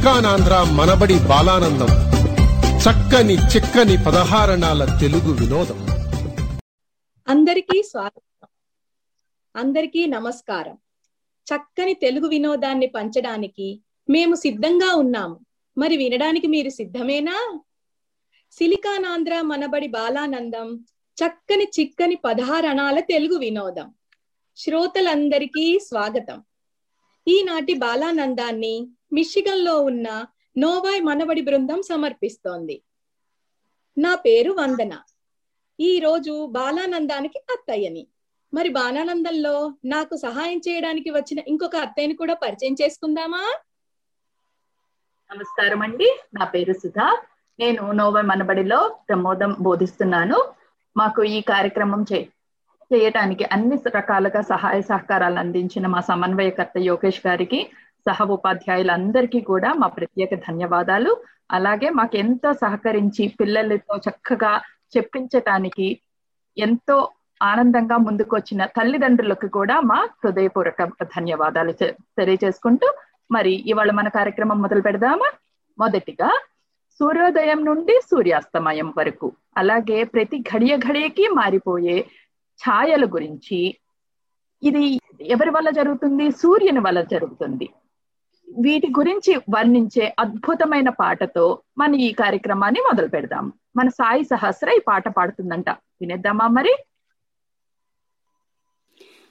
సిలికానాంధ్ర 0.00 0.66
మనబడి 0.72 1.18
బాలానందం. 1.18 1.86
చక్కని 2.76 3.34
చిక్కని 3.34 3.96
పదహారణాల 3.96 4.98
తెలుగు 5.00 5.32
వినోదం. 5.32 5.86
అందరికీ 7.28 7.82
స్వాగతం. 7.82 8.48
అందరికీ 9.56 10.06
నమస్కారం. 10.06 10.78
చక్కని 11.54 11.94
తెలుగు 11.94 12.28
వినోదాన్ని 12.28 12.86
పంచడానికి 12.86 13.80
మేము 14.10 14.34
సిద్ధంగా 14.34 14.94
ఉన్నాము. 14.94 15.40
మరి 15.78 15.96
వినడానికి 15.96 16.46
మీరు 16.46 16.68
సిద్ధమేనా? 16.68 17.60
సిలికానాంధ్ర 18.52 19.40
మనబడి 19.40 19.88
బాలానందం 19.88 20.84
చక్కని 21.24 21.64
చిక్కని 21.80 22.14
పదహారణాల 22.14 23.00
తెలుగు 23.00 23.38
వినోదం. 23.38 23.94
శ్రోతలందరికీ 24.56 25.78
స్వాగతం. 25.78 26.44
ఈనాటి 27.28 27.74
బాలానందాన్ని 27.74 28.88
మిషిగన్లో 29.12 29.80
ఉన్న 29.80 30.26
నోవాయ్ 30.58 31.02
మనబడి 31.02 31.40
బృందం 31.40 31.82
సమర్పిస్తోంది. 31.82 32.82
నా 33.98 34.14
పేరు 34.14 34.52
వందన. 34.52 34.98
ఈ 35.80 35.98
రోజు 35.98 36.46
బాలానందానికి 36.46 37.38
అత్తయ్యని. 37.38 38.06
మరి 38.54 38.68
బాలానందంలో 38.68 39.74
నాకు 39.84 40.16
సహాయం 40.16 40.58
చేయడానికి 40.58 41.10
వచ్చిన 41.10 41.38
ఇంకొక 41.48 41.76
అత్తయ్యని 41.76 42.14
కూడా 42.14 42.34
పరిచయం 42.34 42.76
చేసుకుందామా? 42.82 43.58
నమస్కారం 45.34 45.82
అండి. 45.82 46.20
నా 46.34 46.44
పేరు 46.44 46.72
సుధా. 46.72 47.22
నేను 47.60 47.92
నోవై 47.92 48.22
మనబడిలో 48.22 48.98
ప్రమోదం 49.08 49.56
బోధిస్తున్నాను. 49.60 50.52
మాకు 50.96 51.22
ఈ 51.22 51.40
కార్యక్రమం 51.40 52.04
చే 52.12 52.28
చేయటానికి 52.94 53.44
అన్ని 53.44 53.78
రకాలుగా 53.96 54.40
సహాయ 54.40 54.82
సహకారాలు 54.82 55.38
అందించిన 55.38 55.86
మా 55.86 56.00
సమన్వయకర్త 56.00 56.78
యోగేష్ 56.78 57.26
గారికి 57.26 57.70
సహ 58.06 58.24
ఉపాధ్యాయులందరికీ 58.24 59.40
కూడా 59.40 59.70
మా 59.74 59.86
ప్రత్యేక 59.86 60.34
ధన్యవాదాలు. 60.48 61.12
అలాగే 61.50 61.88
మాకు 61.90 62.16
ఎంతో 62.16 62.52
సహకరించి 62.52 63.24
పిల్లలతో 63.40 63.96
చక్కగా 63.96 64.52
చెప్పించటానికి 64.96 65.88
ఎంతో 66.56 66.96
ఆనందంగా 67.42 67.96
ముందుకొచ్చిన 67.96 68.64
తల్లిదండ్రులకు 68.64 69.48
కూడా 69.48 69.80
మా 69.80 70.08
హృదయపూర్వక 70.24 70.84
ధన్యవాదాలు 71.16 71.72
తెలియజేసుకుంటూ 72.18 72.88
మరి 73.30 73.52
ఇవాళ 73.66 73.90
మన 73.90 74.08
కార్యక్రమం 74.08 74.58
మొదలు 74.62 74.80
పెడదామా? 74.80 75.28
మొదటిగా 75.78 76.30
సూర్యోదయం 77.00 77.64
నుండి 77.64 77.94
సూర్యాస్తమయం 78.10 78.88
వరకు 78.98 79.32
అలాగే 79.56 80.04
ప్రతి 80.04 80.38
ఘడియ 80.52 80.76
ఘడియకి 80.76 81.28
మారిపోయే 81.28 81.96
ఛాయల 82.60 83.04
గురించి. 83.04 83.60
ఇది 84.62 85.00
ఎవరి 85.20 85.50
వల్ల 85.50 85.70
జరుగుతుంది? 85.70 86.30
సూర్యుని 86.30 86.80
వల్ల 86.80 87.00
జరుగుతుంది. 87.00 87.68
వీటి 88.58 88.86
గురించి 88.86 89.36
వర్ణించే 89.36 90.14
అద్భుతమైన 90.18 90.88
పాటతో 90.88 91.62
మన 91.78 91.94
ఈ 91.94 92.12
కార్యక్రమాన్ని 92.12 92.80
మొదలు 92.80 93.08
పెడదాం. 93.08 93.52
మన 93.76 93.88
సాయి 93.88 94.24
సహస్ర 94.24 94.70
ఈ 94.70 94.78
పాట 94.88 95.08
పాడుతుందంట. 95.08 95.70
వినేద్దామా 95.70 96.46
మరి? 96.46 96.76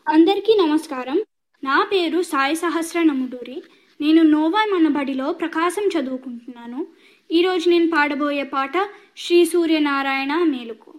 అందరికీ 0.09 0.57
నమస్కారం. 0.67 1.21
నా 1.63 1.89
పేరు 1.93 2.21
సాయి 2.21 2.55
సహస్ర 2.55 3.03
నముడూరి. 3.03 3.63
నేను 4.01 4.21
నోవా 4.21 4.79
మన 4.79 4.87
బడిలో 4.87 5.33
ప్రకాశం 5.33 5.89
చదువుకుంటున్నాను. 5.99 6.87
ఈరోజు 7.31 7.69
నేను 7.69 7.89
పాడబోయే 7.89 8.43
పాట 8.43 8.71
శ్రీ 9.17 9.45
సూర్యనారాయణ 9.45 10.43
మేలుకు. 10.43 10.98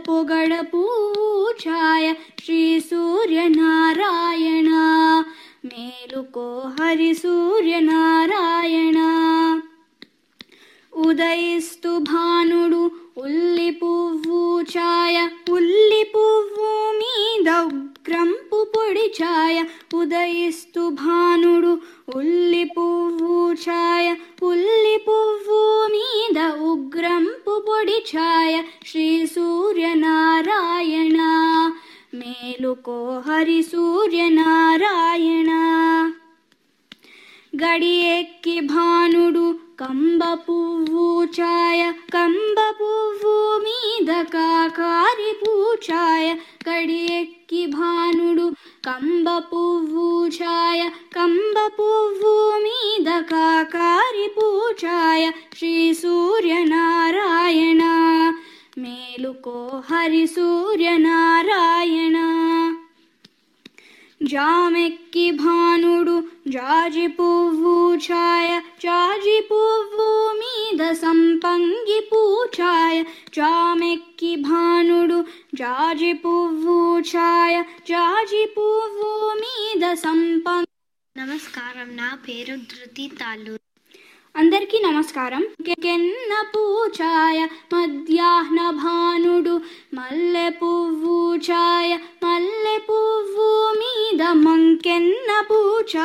మీద 0.00 0.39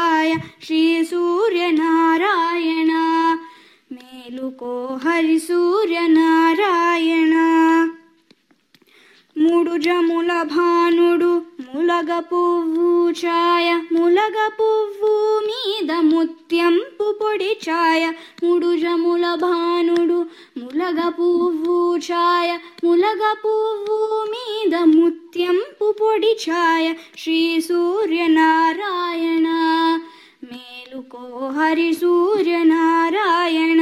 పూచాయ 0.04 0.30
శ్రీ 0.64 0.80
సూర్యనారాయణ 1.10 2.92
మేలుకో 3.90 4.72
హరి 5.04 5.38
సూర్యనారాయణ 5.44 7.34
మూడు 9.36 9.74
జముల 9.78 10.32
భానుడు 10.52 11.32
ములగ 11.75 12.11
పువ్వు 12.19 12.89
ఛాయ 13.11 13.69
ములగ 13.91 14.37
పువ్వు 14.49 15.09
మీద 15.39 15.91
ముత్యంపు 16.03 17.07
పొడి 17.11 17.49
ఛాయ 17.65 18.03
మూడు 18.43 18.69
జముల 18.75 19.25
భానుడు 19.35 20.19
ములగ 20.57 20.99
పువ్వు 21.09 21.77
ఛాయ 22.07 22.49
ములగ 22.83 23.23
పువ్వు 23.43 23.99
మీద 24.25 24.73
ముత్యంపు 24.93 25.89
పొడి 25.91 26.33
ఛాయ 26.45 26.85
శ్రీ 27.17 27.39
సూర్యనారాయణ 27.59 29.47
మేలుకో 30.43 31.25
హరి 31.49 31.91
సూర్యనారాయణ. 31.93 33.81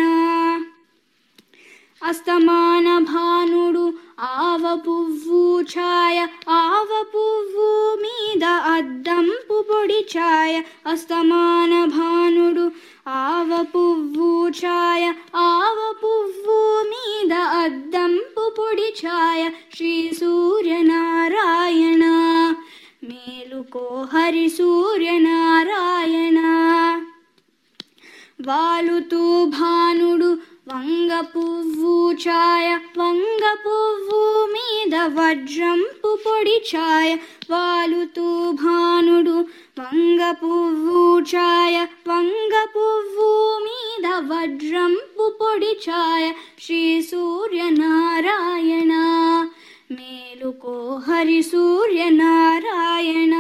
అస్తమాన 2.02 2.88
భానుడు 3.04 3.86
ఆవ 4.20 4.76
పువ్వు 4.76 5.62
ఛాయ 5.62 6.28
ఆవ 6.50 6.90
పువ్వు 7.14 7.96
మీద 7.96 8.44
అద్దంపు 8.44 9.66
పొడి 9.70 10.08
ఛాయ 10.18 10.62
అస్తమాన 10.88 11.86
భానుడు 11.86 12.72
ఆవ 13.08 13.64
పువ్వు 13.64 14.50
ఛాయ 14.50 15.14
ఆవ 15.36 15.96
పువ్వు 16.04 16.60
మీద 16.92 17.34
అద్దంపు 17.34 18.54
పొడి 18.58 18.94
ఛాయ 19.06 19.50
శ్రీ 19.76 20.12
సూర్యనారాయణ. 20.20 22.04
మేలుకో 23.04 24.08
హరి 24.14 24.50
సూర్యనారాయణ. 24.50 26.40
వాలుతూ 28.48 29.46
భానుడు 29.46 30.53
వంగ 30.68 31.22
పువ్వు 31.22 32.12
ఛాయ 32.12 32.76
వంగ 32.98 33.44
పువ్వు 33.64 34.20
మీద 34.46 34.96
వజ్రంపు 34.96 36.20
పొడి 36.26 36.56
ఛాయ 36.70 37.16
వాలుతూ 37.50 38.52
భానుడు 38.52 39.36
వంగ 39.80 40.32
పువ్వు 40.32 41.20
ఛాయ 41.20 41.86
వంగ 42.08 42.54
పువ్వు 42.76 43.60
మీద 43.66 44.06
వజ్రంపు 44.32 45.38
పొడి 45.42 45.74
ఛాయ 45.90 46.32
శ్రీ 46.66 47.02
సూర్యనారాయణ. 47.02 48.94
మేలుకో 49.92 51.02
హరి 51.08 51.44
సూర్యనారాయణ. 51.44 53.36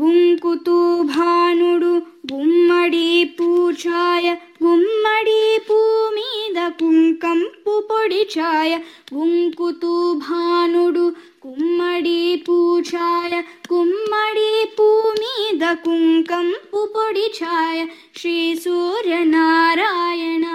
గుంకుతూ 0.00 1.02
భానుడు 1.02 2.11
గుమ్మడి 2.31 3.07
పూచాయ 3.37 4.27
గుమ్మడి 4.63 5.41
పూ 5.67 5.77
మీద 6.17 6.59
కుంకంపు 6.79 7.73
పొడి 7.89 8.21
ఛాయ 8.33 8.71
గుంకుతూ 9.13 9.93
భానుడు 10.23 11.05
గుమ్మడి 11.45 12.19
పూచాయ 12.47 13.33
గుమ్మడి 13.71 14.51
పూ 14.77 14.89
మీద 15.19 15.63
కుంకంపు 15.85 16.81
పొడి 16.95 17.27
ఛాయ 17.37 17.79
శ్రీ 18.19 18.37
సూర్యనారాయణ 18.63 20.45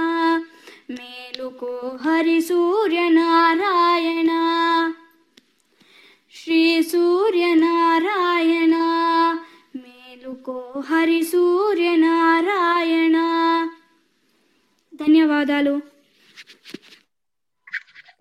మేలుకో 0.93 1.73
హరి 2.01 2.39
సూర్యనారాయణ 2.47 4.16
మేలుకో 10.50 10.80
హరి 10.80 11.24
సూర్యనారాయణ 11.24 13.18
ధన్యవాదాలు. 14.96 15.82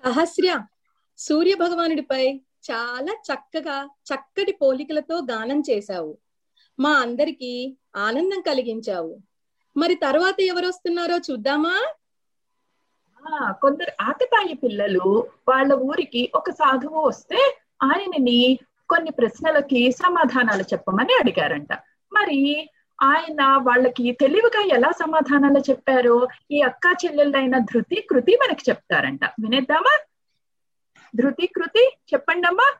సహస్ర 0.04 0.64
సూర్య 1.18 1.54
భగవానుడిపై 1.54 2.40
చాలా 2.70 3.12
చక్కగా 3.12 3.84
చక్కటి 3.84 4.52
పోలికలతో 4.52 5.18
గానం 5.18 5.62
చేశావు. 5.70 6.18
మా 6.80 6.90
అందరికి 6.90 7.76
ఆనందం 7.96 8.40
కలిగించావు. 8.40 9.18
మరి 9.76 9.94
తర్వాత 9.94 10.40
ఎవరు 10.40 10.66
వస్తున్నారో 10.66 11.18
చూద్దామా? 11.18 11.92
ఆ, 13.28 13.52
కొందరు 13.52 13.92
ఆకతాయి 14.00 14.54
పిల్లలు 14.54 15.28
వాళ్ళ 15.48 15.72
ఊరికి 15.72 16.32
ఒక 16.34 16.50
సాధువు 16.50 17.08
వస్తే 17.08 17.58
ఆయనని 17.82 18.58
కొన్ని 18.88 19.10
ప్రశ్నలకి 19.10 19.92
సమాధానాలు 19.92 20.62
చెప్పమని 20.62 21.12
అడిగారంట. 21.12 21.68
మరి 22.12 22.70
ఆయన 23.02 23.42
వాళ్ళకి 23.42 24.12
తెలివిగా 24.20 24.76
ఎలా 24.76 24.90
సమాధానాలు 24.90 25.58
చెప్పారో 25.70 26.28
ఈ 26.50 26.60
అక్క 26.60 26.96
చెల్లెళ్ళైన 27.06 27.58
ధృతి 27.58 28.00
కృతి 28.00 28.36
మనకి 28.36 28.70
చెప్తారంట. 28.70 29.24
వినేద్దామా? 29.24 29.98
ధృతి 31.16 31.46
కృతి 31.46 31.90
చెప్పండమ్మా. 32.14 32.74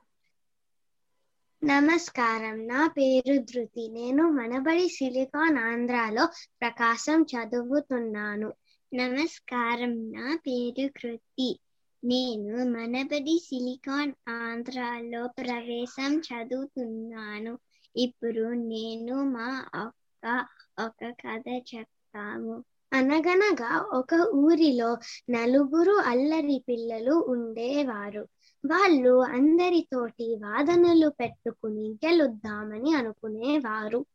నమస్కారం. 1.64 2.66
నా 2.66 2.86
పేరు 2.86 3.36
ధృతి. 3.36 3.88
నేను 3.88 4.30
మనబడి 4.30 4.88
సిలికాన్ 4.88 5.58
ఆంధ్రాలో 5.58 6.28
ప్రకాశం 6.60 7.22
చదువుతున్నాను. 7.22 8.52
నమస్కారం. 8.94 10.12
నా 10.12 10.38
పేరు 10.46 10.88
కృతి. 10.88 11.60
నేను 12.04 12.56
మనబడి 12.64 13.42
సిలికాన్ 13.44 14.12
ఆంధ్రాలో 14.28 15.26
ప్రవేశం 15.26 16.18
చదువుతున్నాను. 16.18 17.58
ఇప్పుడు 17.96 18.40
నేను 18.40 19.24
మా 19.24 19.66
అక్క 19.74 20.46
ఒక 20.84 21.10
కథ 21.10 21.62
చెప్తాము. 21.76 22.64
అనగనగా 22.92 23.90
ఒక 23.92 24.14
ఊరిలో 24.34 24.98
నలుగురు 25.30 25.92
అల్లరి 25.92 26.64
పిల్లలు 26.68 27.12
ఉండేవారు. 27.12 28.28
వాళ్ళు 28.66 29.20
అందరితోటి 29.20 30.34
వాదనలు 30.36 31.08
పెట్టుకుని 31.08 31.98
గెలుద్దామని 32.06 32.94
అనుకునేవారు. 32.94 34.06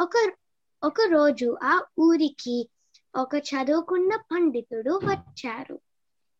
ఒక 0.00 0.32
ఒక 0.82 1.00
రోజు 1.08 1.56
ఆ 1.62 1.82
ఊరికి 2.00 2.70
ఒక 3.16 3.34
చదువుకున్న 3.34 4.16
పండితుడు 4.16 5.00
వచ్చారు. 5.04 5.80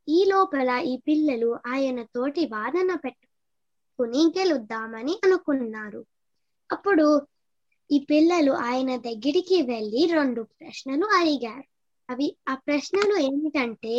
ఈ 0.09 0.25
లోపల 0.28 0.68
ఈ 0.68 0.97
పిల్లలు 0.97 1.59
ఆయన 1.66 2.02
తోటి 2.02 2.47
వాదన 2.47 2.95
పెట్టుకుని 2.95 4.35
గెలుద్దామని 4.38 5.21
అనుకున్నారు. 5.25 6.04
అప్పుడు 6.71 7.07
ఈ 7.91 7.99
పిల్లలు 8.09 8.53
ఆయన 8.69 8.93
దగ్గరికి 9.05 9.59
వెళ్ళి 9.69 10.03
రెండు 10.13 10.43
ప్రశ్నలు 10.53 11.07
అడిగారు. 11.19 11.67
అవి 12.09 12.27
ఆ 12.49 12.55
ప్రశ్నలు 12.65 13.15
ఏమిటంటే 13.27 13.95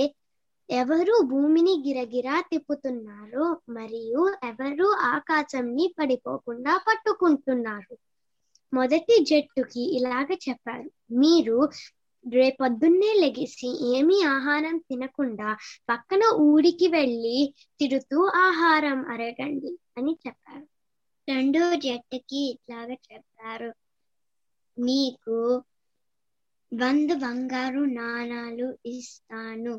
ఎవరు 0.69 1.15
భూమిని 1.29 1.73
గిరగిరా 1.83 2.37
తిప్పుతున్నారు 2.49 3.45
మరియు 3.69 4.21
ఎవరు 4.43 4.87
ఆకాశంని 5.11 5.85
పడిపోకుండా 5.97 6.73
పట్టుకుంటున్నారు? 6.87 7.95
మొదటి 8.73 9.15
జట్టుకి 9.25 9.83
ఇలాగ 9.97 10.27
చెప్పారు. 10.43 10.87
మీరు 11.19 11.57
రేపొద్దున్నే 12.25 13.11
లెగిసి 13.15 13.69
ఏమీ 13.95 14.17
ఆహారం 14.27 14.77
తినకుండా 14.87 15.49
పక్కన 15.89 16.23
ఊరికి 16.47 16.87
వెళ్ళి 16.89 17.37
తిడుతూ 17.79 18.19
ఆహారం 18.41 18.99
అరగండి 19.13 19.71
అని 19.97 20.13
చెప్పారు. 20.25 20.65
రెండో 21.27 21.75
జట్టుకి 21.75 22.39
ఇట్లాగ 22.49 22.93
చెప్పారు. 23.07 23.69
మీకు 24.77 25.37
వంద 26.71 27.11
బంగారు 27.15 27.79
నాణాలు 27.91 28.67
ఇస్తాను. 28.85 29.75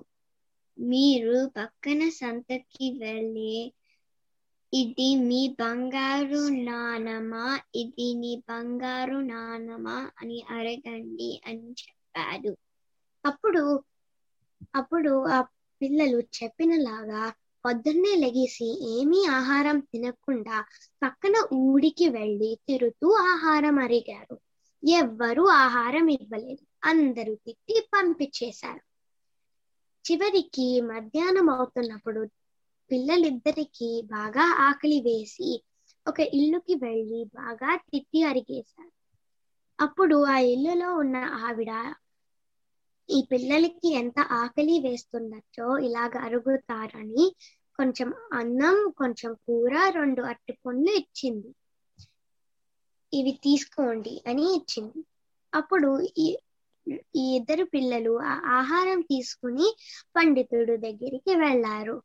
మీరు 0.79 1.37
పక్కన 1.57 2.09
సంతకి 2.11 2.99
వెళ్ళి 2.99 3.55
ఇది 4.73 5.17
మీ 5.21 5.41
బంగారు 5.61 6.41
నాణమా? 6.63 7.45
ఇది 7.75 8.15
నీ 8.15 8.43
బంగారు 8.49 9.19
నాణమా? 9.27 10.11
అని 10.21 10.43
అడగండి 10.51 11.41
అని 11.47 11.75
చెప్పాడు. 11.83 12.53
అప్పుడు 13.25 13.63
అప్పుడు 14.75 15.13
ఆ 15.29 15.39
పిల్లలు 15.81 16.19
చెప్పినలాగా 16.37 17.23
పొద్దున్నే 17.69 18.13
లెగిసి 18.17 18.67
ఏమీ 18.93 19.21
ఆహారం 19.31 19.79
తినకుండా 19.89 20.59
పక్కన 21.03 21.35
ఊడికి 21.61 22.09
వెళ్ళి 22.15 22.51
తిరుతూ 22.67 23.09
ఆహారం 23.27 23.79
అరిగారు. 23.79 24.37
ఎవ్వరూ 24.83 25.45
ఆహారం 25.59 26.07
ఇవ్వలేదు. 26.15 26.63
అందరూ 26.85 27.35
తిట్టి 27.45 27.77
పంపించేశారు. 27.93 28.83
చివరికి 30.05 30.67
మధ్యాహ్నం 30.89 31.49
అవుతున్నప్పుడు 31.55 32.23
పిల్లలిద్దరికి 32.91 33.91
బాగా 34.11 34.45
ఆకలి 34.67 34.99
వేసి 35.05 35.51
ఒక 36.07 36.19
ఇల్లుకి 36.35 36.75
వెళ్ళి 36.81 37.21
బాగా 37.35 37.71
తిట్టి 37.85 38.23
అరిగేశారు. 38.25 38.93
అప్పుడు 39.79 40.17
ఆ 40.27 40.37
ఇల్లులో 40.49 40.91
ఉన్న 40.97 41.17
ఆవిడ 41.43 41.71
ఈ 43.09 43.19
పిల్లలకి 43.31 43.89
ఎంత 44.01 44.19
ఆకలి 44.37 44.77
వేస్తున్నచ్చో 44.81 45.67
ఇలాగ 45.87 46.15
అరుగుతారని 46.27 47.27
కొంచెం 47.79 48.09
అన్నం 48.33 48.93
కొంచెం 48.97 49.35
కూర 49.47 49.91
రెండు 49.91 50.23
అట్టి 50.23 50.53
పండ్లు 50.67 50.93
ఇచ్చింది. 50.93 51.51
ఇవి 53.13 53.33
తీసుకోండి 53.45 54.23
అని 54.27 54.57
ఇచ్చింది. 54.57 55.01
అప్పుడు 55.53 55.91
ఈ 56.19 56.27
ఈ 57.15 57.37
ఇద్దరు 57.37 57.65
పిల్లలు 57.65 58.13
ఆ 58.23 58.35
ఆహారం 58.51 59.01
తీసుకుని 59.01 59.67
పండితుడు 60.17 60.77
దగ్గరికి 60.77 61.35
వెళ్ళారు. 61.35 61.97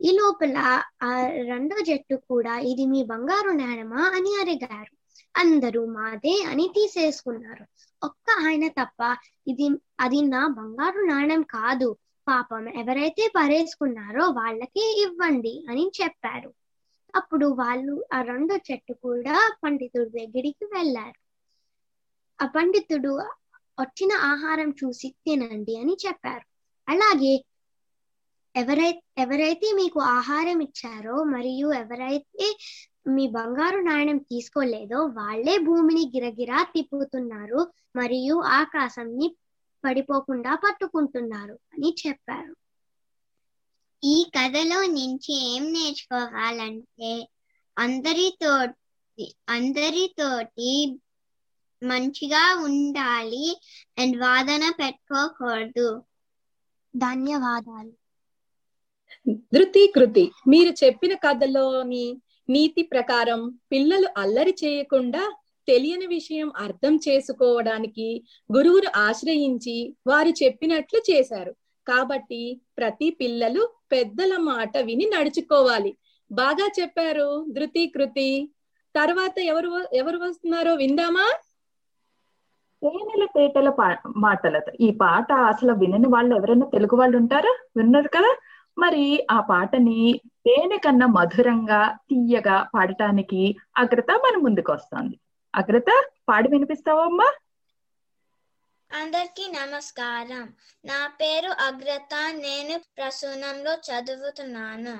ఈ 0.00 0.10
లోపల 0.12 0.56
ఆ 1.02 1.10
రెండో 1.50 1.76
జట్టు 1.80 2.14
కూడా 2.28 2.58
ఇది 2.70 2.86
మీ 2.86 3.02
బంగారు 3.04 3.50
నేనమా 3.52 4.02
అని 4.16 4.32
అడిగారు. 4.40 4.92
అందరూ 5.34 5.86
మాదే 5.86 6.42
అని 6.42 6.68
తీసేసుకున్నారు. 6.68 7.64
ఒక్క 8.02 8.26
ఆయన 8.46 8.68
తప్ప 8.68 9.00
ఇది 9.46 9.66
అది 10.00 10.22
నా 10.26 10.46
బంగారు 10.58 11.00
నాణం 11.06 11.42
కాదు. 11.50 11.88
పాపం 12.26 12.64
ఎవరైతే 12.80 13.24
పరేసుకున్నారో 13.34 14.24
వాళ్ళకే 14.38 14.84
ఇవ్వండి 15.04 15.54
అని 15.68 15.84
చెప్పారు. 15.98 16.50
అప్పుడు 17.14 17.46
వాళ్ళు 17.58 17.94
ఆ 18.12 18.18
రెండో 18.22 18.56
చెట్టు 18.68 18.94
కూడా 19.04 19.36
పండితుడి 19.62 20.10
దగ్గరికి 20.18 20.64
వెళ్ళారు. 20.74 21.18
ఆ 22.38 22.46
పండితుడు 22.54 23.12
వచ్చిన 23.78 24.12
ఆహారం 24.32 24.70
చూసి 24.80 25.08
తినండి 25.24 25.74
అని 25.76 25.94
చెప్పారు. 26.04 26.44
అలాగే 26.88 27.34
ఎవరైతే 28.54 29.02
ఎవరైతే 29.22 29.68
మీకు 29.72 29.98
ఆహారం 30.16 30.58
ఇచ్చారో 30.66 31.16
మరియు 31.34 31.68
ఎవరైతే 31.74 32.46
మీ 33.08 33.24
బంగారు 33.36 33.78
నాణ్యం 33.82 34.18
తీసుకోలేదో 34.30 34.98
వాళ్ళే 35.16 35.54
భూమిని 35.66 36.04
గిరగిరా 36.14 36.58
తిప్పుతున్నారు 36.74 37.60
మరియు 37.96 38.36
ఆకాశంని 38.58 39.28
పడిపోకుండా 39.84 40.54
పట్టుకుంటున్నారు 40.54 41.58
అని 41.74 41.94
చెప్పారు. 42.06 42.54
ఈ 44.02 44.30
కథలో 44.36 44.82
నుంచి 44.82 45.32
ఏం 45.54 45.72
నేర్చుకోవాలంటే 45.72 47.12
అందరితో 47.76 48.52
అందరితోటి 49.48 50.72
మంచిగా 51.82 52.64
ఉండాలి 52.64 53.46
అండ్ 53.98 54.16
వాదన 54.16 54.72
పెట్టుకోకూడదు. 54.80 55.88
ధన్యవాదాలు. 56.94 57.92
ధృతి 59.54 59.92
కృతి 59.96 60.30
మీరు 60.48 60.84
చెప్పిన 60.84 61.14
కథలోని 61.14 62.04
నీతి 62.48 62.82
ప్రకారం 62.82 63.40
పిల్లలు 63.72 64.08
అల్లరి 64.16 64.54
చేయకుండా 64.64 65.22
తెలియని 65.68 66.06
విషయం 66.06 66.52
అర్థం 66.56 66.96
చేసుకోవడానికి 66.96 68.24
గురువును 68.56 68.98
ఆశ్రయించి 68.98 69.96
వారు 70.06 70.28
చెప్పినట్లు 70.28 71.00
చేశారు. 71.10 71.54
కాబట్టి 71.88 72.60
ప్రతి 72.78 73.10
పిల్లలు 73.10 73.68
పెద్దల 73.92 74.36
మాట 74.36 74.78
విని 74.78 75.10
నడుచుకోవాలి. 75.18 75.96
బాగా 76.32 76.68
చెప్పారు 76.80 77.46
ధృతి 77.50 77.86
కృతి. 77.86 78.50
తర్వాత 78.96 79.38
ఎవరు 79.38 79.84
ఎవరు 79.92 80.18
వస్తున్నారో 80.18 80.74
విందామా? 80.74 81.38
తేనెల 82.82 83.24
తేటల 83.24 83.68
పా- 83.70 84.12
మాటలతో 84.16 84.72
ఈ 84.80 84.90
పాట 84.90 85.32
అసలు 85.32 85.72
వినని 85.72 86.08
వాళ్ళు 86.08 86.36
ఎవరైనా 86.36 86.66
తెలుగు 86.66 86.96
వాళ్ళు 86.96 87.16
ఉంటారా? 87.16 87.64
విన్నారు 87.76 88.08
కదా? 88.08 88.36
మరి 88.78 89.26
ఆ 89.30 89.40
పాటని 89.40 90.20
తేనె 90.46 90.76
కన్నా 90.76 91.06
మధురంగా 91.06 91.98
తీయగా 92.02 92.68
పాడటానికి 92.74 93.56
అగ్రత 93.76 94.10
మన 94.10 94.36
ముందుకు 94.36 94.72
వస్తుంది 94.72 95.18
అగ్రత 95.54 95.90
పాడి 96.28 96.48
వినిపిస్తావా 96.48 97.04
అమ్మా? 97.04 97.28
అందరికీ 98.90 99.48
నమస్కారం. 99.50 100.54
నా 100.84 101.06
పేరు 101.06 101.48
అగ్రత 101.48 102.14
నేను 102.14 102.78
ప్రసూనంలో 102.96 103.74
చదువుతున్నాను. 103.74 104.96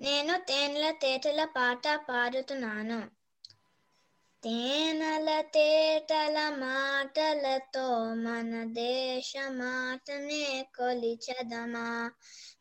నేను 0.00 0.38
తేనెల 0.38 0.90
తేటల 0.90 1.44
పాట 1.44 1.96
పాడుతున్నాను. 2.08 3.00
తేనల 4.42 5.40
తేటల 5.40 6.48
మాటలతో 6.58 8.14
మన 8.14 8.64
దేశ 8.72 9.32
మాటనే 9.50 10.64
కొలిచదమా? 10.76 12.10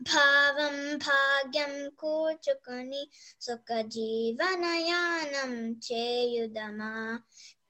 భావం 0.02 0.98
భాగ్యం 0.98 1.90
కూర్చుకొని 1.98 3.04
సుఖ 3.42 3.82
జీవనయానం 3.88 5.54
చేయుదమా? 5.88 6.92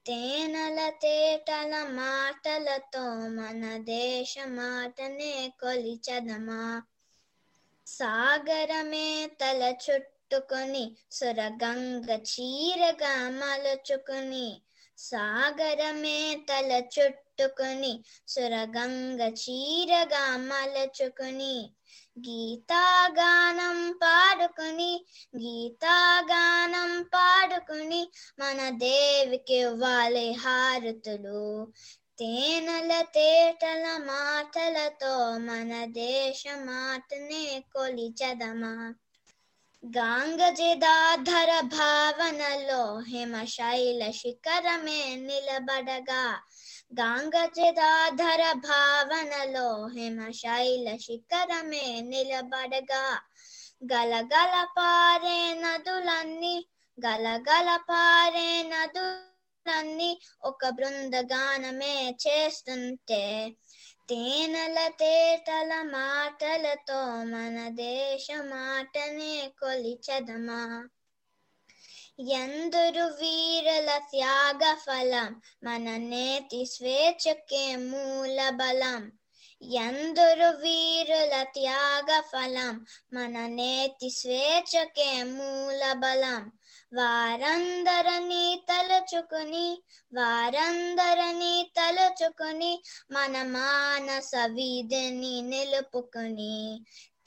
తేనల 0.06 0.90
తేటల 0.90 1.84
మాటలతో 1.92 3.04
మన 3.28 3.76
దేశ 3.84 4.38
మాటనే 4.48 5.52
కొలిచదమా? 5.60 6.82
సాగరమే 7.86 9.26
తల 9.40 9.62
చుట్టూ 9.84 10.15
చుట్టుకొని 10.30 10.84
సురగంగ 11.12 12.08
చీరగా 12.30 13.12
మలచుకొని 13.40 14.46
సాగరమే 14.98 16.20
తల 16.48 16.70
చుట్టుకొని 16.94 17.92
సురగంగ 18.28 19.20
చీరగా 19.42 20.24
మలచుకొని 20.48 21.54
గీతాగానం 22.16 23.78
పాడుకుని 24.02 24.90
గీతాగానం 25.36 26.92
పాడుకుని 27.14 28.02
మన 28.40 28.60
దేవికి 28.84 29.58
ఇవ్వాలి 29.60 30.28
హారతులు. 30.44 31.46
తేనెల 32.18 32.92
తేటల 33.14 33.86
మాటలతో 34.04 35.14
మన 35.48 35.72
దేశ 35.94 36.44
మాటనే 36.68 37.44
కొలిచదమా? 37.74 38.76
గాంగజేదాధర 39.86 41.50
భావనలో 41.72 42.82
హిమశైల 43.08 44.02
శిఖరమే 44.10 45.00
నిలబడగా 45.18 46.22
గాంగజేదాధర 46.92 48.42
భావనలో 48.60 49.68
హిమశైల 49.94 50.96
శిఖరమే 50.96 51.86
నిలబడగా 52.02 53.04
గలగల 53.84 54.54
పారే 54.76 55.38
నదులన్నీ 55.54 56.56
గలగల 56.98 57.70
పారే 57.88 58.50
నదులన్నీ 58.62 60.10
ఒక 60.42 60.68
బృందగానమే 60.70 61.96
చేస్తుంటే 62.26 63.22
తేనెల 64.08 64.88
తేటల 64.88 65.82
మాటలతో 65.82 66.98
మన 67.24 67.68
దేశ 67.68 68.26
మాటనే 68.32 69.52
కొలిచదమా? 69.60 70.88
ఎందరు 72.18 73.04
వీరల 73.06 73.98
త్యాగ 73.98 74.74
ఫలం 74.74 75.42
మన 75.64 75.96
నేతి 75.96 76.66
స్వేచ్ఛకే 76.66 77.76
మూల 77.76 78.50
బలం. 78.50 79.12
ఎందరు 79.62 80.48
వీరుల 80.56 81.42
త్యాగ 81.42 82.20
ఫలం 82.20 82.86
మన 83.12 83.46
నేతి 83.46 84.10
స్వేచ్ఛకే 84.10 85.22
మూల 85.22 85.92
బలం. 85.92 86.42
వారందరినీ 86.92 88.44
తలుచుకుని 88.68 89.68
వారందరినీ 90.12 91.54
తలుచుకుని 91.76 92.72
మన 93.12 93.42
మానస 93.48 94.30
వీధిని 94.54 95.34
నిలుపుకుని 95.42 96.56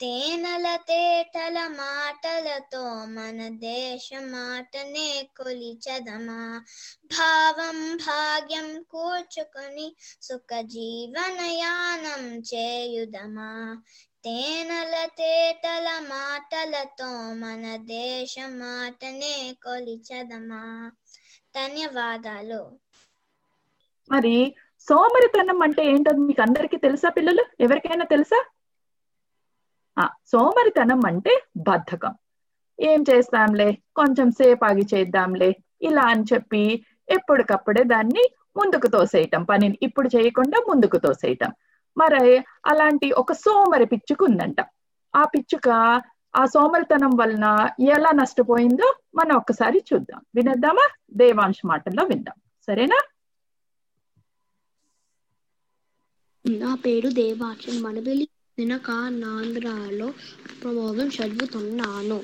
తేనెల 0.00 0.76
తేటల 0.76 1.66
మాటలతో 1.66 3.04
మన 3.04 3.48
దేశ 3.48 4.10
మాటనే 4.14 5.28
కొలిచదమా? 5.36 6.64
భావం 7.06 7.96
భాగ్యం 7.96 8.82
కూర్చుకొని 8.82 9.96
సుఖ 10.22 10.60
జీవనయానం 10.60 12.38
చేయుదమా? 12.54 13.76
తేనెల 14.24 15.04
తేటల 15.04 15.88
మాటలతో 16.08 17.32
మన 17.32 17.76
దేశ 17.76 18.34
మాటనే 18.38 19.54
కొలిచదమా? 19.62 20.92
ధన్యవాదాలు. 21.54 22.62
మరి 24.10 24.54
సోమరితనం 24.88 25.62
అంటే 25.62 25.82
ఏంటో 25.86 26.10
మీకు 26.16 26.42
అందరికీ 26.42 26.76
తెలుసా 26.76 27.08
పిల్లలు? 27.08 27.44
ఎవరికైనా 27.60 28.04
తెలుసా? 28.04 28.40
సోమరితనం 30.26 31.00
అంటే 31.06 31.42
బద్ధకం. 31.56 32.14
ఏం 32.80 33.04
చేస్తాంలే? 33.10 33.78
కొంచెం 33.96 34.30
సేపు 34.30 34.64
ఆగి 34.64 34.86
చేద్దాంలే. 34.94 35.56
ఇలా 35.82 36.02
అని 36.02 36.24
చెప్పి 36.32 36.84
ఎప్పటికప్పుడే 37.08 37.82
దాన్ని 37.84 38.24
ముందుకు 38.56 38.86
తోసేయటం. 38.86 39.44
పనిని 39.44 39.78
ఇప్పుడు 39.82 40.08
చేయకుండా 40.16 40.64
ముందుకు 40.68 40.96
తోసేయటం. 40.98 41.52
మరి 41.96 42.38
అలాంటి 42.66 43.12
ఒక 43.12 43.32
సోమరి 43.32 43.86
పిచ్చుకు 43.86 44.24
ఉందంట. 44.24 44.56
ఆ 45.16 45.24
పిచ్చుక 45.24 45.68
ఆ 46.36 46.44
సోమరితనం 46.44 47.10
వలన 47.16 47.68
ఎలా 47.88 48.10
నష్టపోయిందో 48.12 48.94
మనం 49.14 49.36
ఒక్కసారి 49.36 49.84
చూద్దాం. 49.92 50.20
వినేద్దామా? 50.34 50.88
దేవాంశ 51.14 51.60
మాటల్లో 51.64 52.04
విందాం. 52.04 52.34
సరేనా? 52.66 52.98
నా 56.44 56.74
పేరు 56.74 57.08
దేవాచన్ 57.10 57.82
మనబెల్లి 57.82 58.28
నినక 58.60 58.90
ప్రమోదం 60.64 61.06
చదువుతున్నాను. 61.06 62.20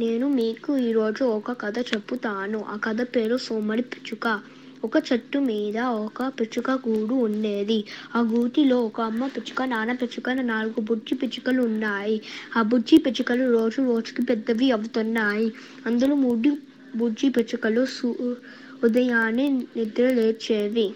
నేను 0.00 0.28
మీకు 0.28 0.76
ఈరోజు 0.76 1.24
ఒక 1.24 1.52
కథ 1.60 1.78
చెప్పుతాను. 1.78 2.64
ఆ 2.68 2.76
కథ 2.76 3.02
పేరు 3.02 3.36
సోమరి 3.36 3.82
పిచ్చుక. 3.82 4.40
ఒక 4.84 5.12
చెట్టు 5.12 5.38
మీద 5.38 5.78
ఒక 5.78 6.32
పిచ్చుక 6.40 6.70
గూడు 6.70 7.14
ఉండేది. 7.14 7.84
ఆ 8.14 8.20
గూటిలో 8.20 8.84
ఒక 8.84 9.00
అమ్మ 9.00 9.26
పిచ్చుక 9.26 9.62
నాన్న 9.62 9.92
పిచ్చుక 9.92 10.30
నాలుగు 10.30 10.80
బుజ్జి 10.80 11.14
పిచ్చుకలు 11.14 11.62
ఉన్నాయి. 11.62 12.20
ఆ 12.56 12.62
బుజ్జి 12.62 12.98
పిచ్చుకలు 12.98 13.52
రోజు 13.52 13.82
రోజుకి 13.82 14.22
పెద్దవి 14.22 14.70
అవుతున్నాయి. 14.70 15.52
అందులో 15.86 16.14
మూడు 16.14 16.56
బుజ్జి 16.96 17.28
పిచ్చుకలు 17.28 17.86
సూ 17.86 18.36
ఉదయాన్నే 18.84 19.48
నిద్ర 19.76 20.10
లేచేవి. 20.10 20.94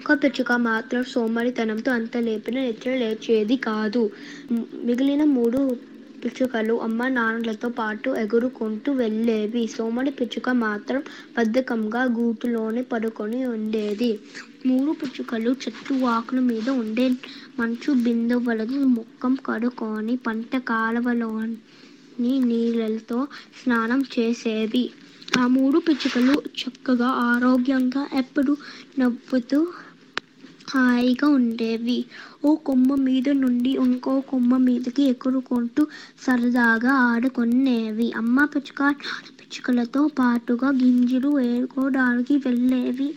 ఒక 0.00 0.14
పిచ్చుక 0.22 0.52
మాత్రం 0.62 1.02
సోమరితనంతో 1.04 1.90
అంత 1.92 2.16
లేపిన 2.18 2.58
నిద్ర 2.60 2.90
లేచేది 2.94 3.56
కాదు. 3.66 4.02
మిగిలిన 4.84 5.22
మూడు 5.32 5.58
పిచ్చుకలు 6.22 6.74
అమ్మ 6.82 7.08
నాన్నలతో 7.08 7.68
పాటు 7.78 8.08
ఎగురుకుంటూ 8.22 8.92
వెళ్ళేవి. 8.92 9.62
సోమరి 9.66 10.10
పిచ్చుక 10.10 10.48
మాత్రం 10.62 11.02
బద్ధకంగా 11.36 12.02
గూటులోనే 12.16 12.82
పడుకొని 12.92 13.40
ఉండేది. 13.46 14.10
మూడు 14.66 14.92
పిచ్చుకలు 14.92 15.52
చెట్టు 15.62 15.94
ఆకుల 16.14 16.40
మీద 16.50 16.68
ఉండే 16.82 17.06
మంచు 17.60 17.92
బిందువులను 18.04 18.80
ముఖం 18.96 19.34
కడుకొని 19.46 20.16
పంట 20.26 20.56
కాలువలోని 20.68 21.56
నీళ్ళతో 22.48 23.18
స్నానం 23.60 24.02
చేసేవి. 24.14 24.84
ఆ 25.38 25.44
మూడు 25.48 25.78
పిచ్చుకలు 25.78 26.32
చక్కగా 26.60 27.08
ఆరోగ్యంగా 27.28 28.02
ఎప్పుడు 28.14 28.52
నవ్వుతూ 28.98 29.58
హాయిగా 30.70 31.28
ఉండేవి. 31.28 32.04
ఓ 32.44 32.54
కొమ్మ 32.54 32.94
మీద 32.94 33.28
నుండి 33.28 33.70
ఇంకో 33.70 34.20
కొమ్మ 34.20 34.56
మీదకి 34.56 35.02
ఎగురుకుంటూ 35.02 35.86
సరదాగా 36.26 36.92
ఆడుకునేవి. 36.92 38.12
అమ్మ 38.12 38.44
పిచ్చుక 38.44 38.82
నాన్న 38.82 39.30
పిచ్చుకలతో 39.40 40.10
పాటుగా 40.18 40.68
గింజలు 40.68 41.40
ఏరుకోవడానికి 41.40 42.36
వెళ్ళేవి. 42.36 43.14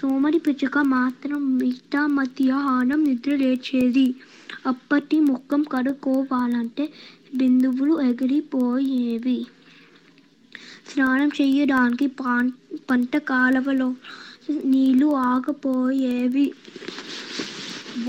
సోమరి 0.00 0.38
పిచ్చుక 0.38 0.78
మాత్రం 0.78 1.58
మిగతా 1.58 2.06
మధ్యాహ్నం 2.06 3.04
నిద్ర 3.04 3.36
లేచేది. 3.36 4.14
అప్పటి 4.66 5.20
ముఖం 5.20 5.62
కడుక్కోవాలంటే 5.62 6.92
బిందువులు 7.34 8.00
ఎగిరిపోయేవి. 8.00 9.46
స్నానం 10.92 11.28
చేయడానికి 11.28 12.06
పాన్- 12.06 12.76
పంట 12.90 13.16
కాలవలో 13.16 13.94
నీళ్ళు 14.50 15.06
ఆగపోయేవి. 15.06 16.46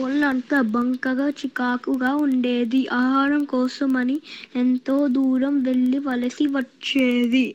ఒళ్ళంతా 0.01 0.61
బంకగా 0.61 1.29
చికాకుగా 1.29 2.15
ఉండేది. 2.15 2.87
ఆహారం 2.93 3.43
కోసమని 3.43 4.17
ఎంతో 4.55 5.07
దూరం 5.07 5.63
వెళ్ళి 5.63 5.99
వలసి 5.99 6.47
వచ్చేది 6.47 7.45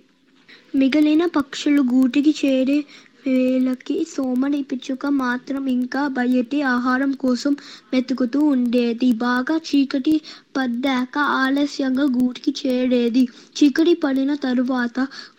మిగిలిన 0.74 1.26
పక్షులు 1.26 1.82
గూటికి 1.82 2.34
చేరే 2.44 2.78
వేళకి 3.24 4.04
సోమని 4.09 4.62
పిచ్చుక 4.62 5.07
మాత్రం 5.16 5.66
ఇంకా 5.68 6.09
బయటి 6.09 6.62
ఆహారం 6.66 7.12
కోసం 7.14 7.52
వెతుకుతూ 7.92 8.40
ఉండేది. 8.46 9.12
బాగా 9.20 9.57
చీకటి 9.68 10.14
పడ్డాక 10.57 11.14
ఆలస్యంగా 11.38 12.07
గూటికి 12.16 12.54
చేరేది. 12.61 13.22
చీకటి 13.57 13.94
పడిన 13.94 14.35
తరువాత 14.38 14.96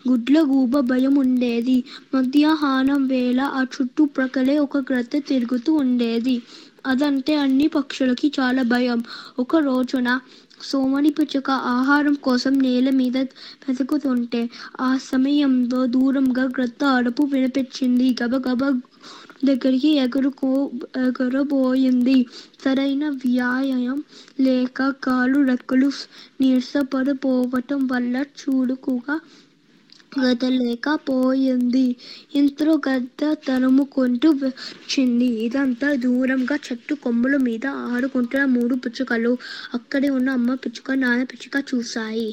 గుడ్ల 0.08 0.42
గూబ 0.42 0.80
భయం 0.90 1.14
ఉండేది. 1.16 1.78
మధ్యాహ్నం 2.14 3.06
వేళ 3.06 3.40
ఆ 3.54 3.62
చుట్టుప్రక్కలే 3.74 4.58
ఒక 4.58 4.78
గ్రద్ద 4.90 5.22
తిరుగుతూ 5.28 5.72
ఉండేది. 5.74 6.36
అదంటే 6.86 7.34
అన్ని 7.36 7.66
పక్షులకి 7.68 8.32
చాలా 8.38 8.62
భయం. 8.68 9.00
ఒక 9.38 9.56
రోజున 9.62 10.08
సోమని 10.62 11.10
పిచ్చుక 11.10 11.50
ఆహారం 11.70 12.14
కోసం 12.22 12.54
నేల 12.58 12.90
మీద 12.90 13.16
వెతుకుతుంటే 13.64 14.40
ఆ 14.80 14.90
సమయంలో 15.10 15.86
దూరంగా 15.86 16.44
గ్రద్ద 16.56 16.84
అడుపు 16.96 17.22
వినిపించింది. 17.32 18.16
గబగబ 18.22 18.62
దగ్గరికి 19.44 19.90
ఎగురుకో 19.96 20.50
ఎగురబోయింది. 20.98 22.16
సరైన 22.64 23.08
వ్యాయామం 23.22 24.00
లేక 24.40 24.88
కాలు 25.04 25.38
రెక్కలు 25.42 25.90
నీరసపడిపోవటం 26.40 27.86
వల్ల 27.86 28.14
చురుకుగా 28.40 29.16
గదలేకపోయింది 30.12 31.86
ఇంతలో 32.34 32.80
గద్ద 32.88 33.20
తరుముకుంటూ 33.48 34.30
వచ్చింది. 34.42 35.24
ఇదంతా 35.44 35.94
దూరంగా 35.96 36.56
చెట్టు 36.66 36.94
కొమ్ముల 36.94 37.36
మీద 37.38 37.66
ఆడుకుంటున్న 37.90 38.44
మూడు 38.54 38.74
పిచ్చుకలు. 38.76 39.32
అక్కడే 39.74 40.10
ఉన్న 40.10 40.30
అమ్మ 40.30 40.54
పిచ్చుక 40.54 40.90
నాన్న 40.94 41.22
పిచ్చుక 41.24 41.64
చూశాయి. 41.70 42.30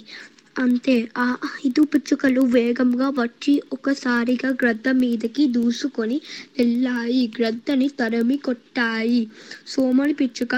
అంతే. 0.60 0.96
ఆ 1.18 1.28
ఐదు 1.66 1.82
పిచ్చుకలు 1.86 2.42
వేగంగా 2.54 3.10
వచ్చి 3.20 3.62
ఒకసారిగా 3.74 4.50
గ్రద్ద 4.62 4.90
మీదకి 4.96 5.48
దూసుకొని 5.48 6.18
వెళ్ళాయి. 6.60 7.34
గ్రద్దని 7.40 7.90
తరిమి 8.00 8.38
కొట్టాయి. 8.40 9.22
సోమని 9.68 10.14
పిచ్చుక 10.14 10.54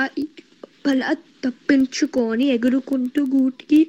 బల 0.86 1.02
తప్పించుకొని 1.46 2.46
ఎగురుకుంటూ 2.48 3.26
గూటికి 3.26 3.82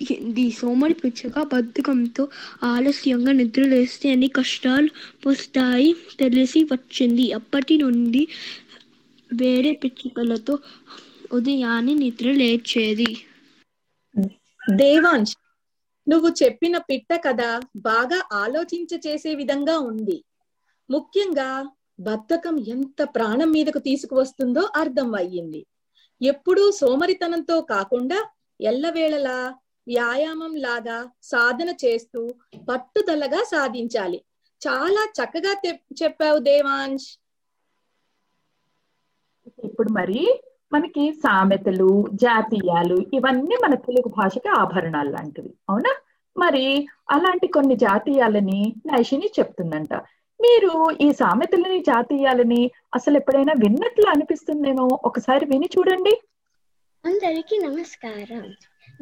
చేరింది 0.00 0.44
సోమరి 0.58 0.96
పిచ్చుక 1.00 1.36
బద్ధకంతో 1.52 2.24
ఆలస్యంగా 2.68 3.32
నిద్రలేస్తే 3.40 4.06
అన్ని 4.10 4.28
కష్టాలు 4.38 4.90
వస్తాయి 5.26 5.90
తెలిసి 6.18 6.62
వచ్చింది. 6.72 7.26
అప్పటి 7.38 7.76
నుండి 7.82 8.22
వేరే 9.30 9.72
పిచ్చుకలతో 9.82 10.54
ఉదయాన్నే 11.36 11.94
నిద్ర 12.02 12.30
లేచేది. 12.40 13.10
దేవాంశ్ 14.76 15.34
నువ్వు 16.06 16.28
చెప్పిన 16.40 16.76
పిట్ట 16.88 17.12
కథ 17.24 17.42
బాగా 17.84 18.18
ఆలోచించ 18.34 18.90
చేసే 19.06 19.32
విధంగా 19.40 19.76
ఉంది. 19.90 20.18
ముఖ్యంగా 20.90 21.48
బద్ధకం 22.00 22.56
ఎంత 22.74 23.02
ప్రాణం 23.14 23.50
మీదకు 23.52 23.80
తీసుకువస్తుందో 23.80 24.62
అర్థం 24.76 25.10
అయ్యింది. 25.14 25.60
ఎప్పుడూ 26.20 26.64
సోమరితనంతో 26.72 27.56
కాకుండా 27.72 28.18
ఎల్లవేళలా 28.60 29.38
వ్యాయామం 29.86 30.52
లాగా 30.60 30.98
సాధన 31.24 31.70
చేస్తూ 31.84 32.20
పట్టుదలగా 32.68 33.42
సాధించాలి. 33.52 34.18
చాలా 34.62 35.02
చక్కగా 35.18 35.52
చెప్పావు 36.02 36.38
దేవాంశ్. 36.48 37.08
ఇప్పుడు 39.68 39.90
మరి 39.92 40.20
మనకి 40.72 41.04
సామెతలు 41.22 41.88
జాతీయాలు 42.22 42.96
ఇవన్నీ 43.14 43.56
మన 43.64 43.74
తెలుగు 43.86 44.08
భాషకి 44.10 44.48
ఆభరణాలు 44.60 45.10
లాంటివి 45.10 45.52
అవునా? 45.68 45.92
మరి 46.36 46.64
అలాంటి 47.10 47.46
కొన్ని 47.48 47.76
జాతీయాలని 47.78 48.60
నైషిని 48.86 49.28
చెప్తుందంట. 49.38 49.92
మీరు 50.40 50.72
ఈ 51.00 51.12
సామెతలని 51.12 51.78
జాతీయాలని 51.82 52.62
అసలు 52.94 53.16
ఎప్పుడైనా 53.16 53.54
విన్నట్లు 53.58 54.06
అనిపిస్తుందేమో? 54.08 54.86
ఒకసారి 55.04 55.44
విని 55.46 55.70
చూడండి. 55.74 56.14
అందరికీ 57.04 57.56
నమస్కారం. 57.58 58.44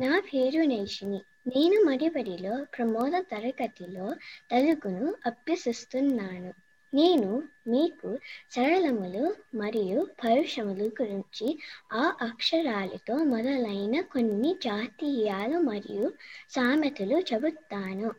నా 0.01 0.11
పేరు 0.27 0.63
నైషిని 0.65 1.19
నేను 1.47 1.77
మడిబడిలో 1.85 2.55
ప్రమోద 2.75 3.15
తరగతిలో 3.31 4.07
తెలుగును 4.51 5.07
అభ్యసిస్తున్నాను. 5.27 6.51
నేను 6.93 7.31
మీకు 7.69 8.11
సరళములు 8.51 9.25
మరియు 9.55 9.99
పరుషములు 10.23 10.87
గురించి 11.01 11.49
ఆ 11.93 12.05
అక్షరాలతో 12.21 13.17
మొదలైన 13.25 14.01
కొన్ని 14.13 14.53
జాతీయాలు 14.63 15.59
మరియు 15.65 16.07
సామెతలు 16.51 17.19
చెబుతాను. 17.31 18.11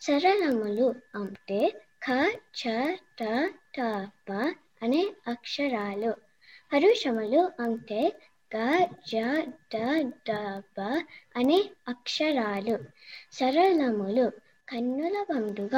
సరళములు 0.00 0.88
అంటే 1.20 1.60
ఖ 2.02 2.16
చ 2.56 2.62
ట 3.18 3.22
ట 3.74 3.78
ప 4.26 4.30
అనే 4.82 5.02
అక్షరాలు. 5.26 6.12
పరుషములు 6.72 7.42
అంటే 7.60 8.00
గ 8.52 8.56
జ 9.06 9.12
డ 9.72 9.76
డ 10.26 10.30
బ 10.74 10.78
అనే 11.36 11.58
అక్షరాలు. 11.88 12.76
సరళములు 13.32 14.26
కన్నుల 14.68 15.16
పండుగ 15.30 15.74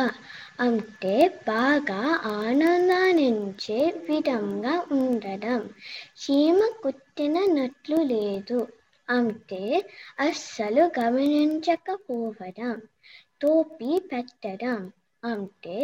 అంటే 0.59 1.14
బాగా 1.46 2.00
ఆనందాన్నించే 2.37 3.78
విధంగా 4.09 4.74
ఉండడం. 4.96 5.61
చీమ 6.20 6.59
కుట్టినట్లు 6.83 7.98
లేదు 8.12 8.61
అంటే 9.09 9.62
అస్సలు 10.18 10.90
గమనించకపోవడం. 10.98 12.74
టోపీ 13.40 13.90
పెట్టడం 14.11 14.80
అంటే 15.22 15.78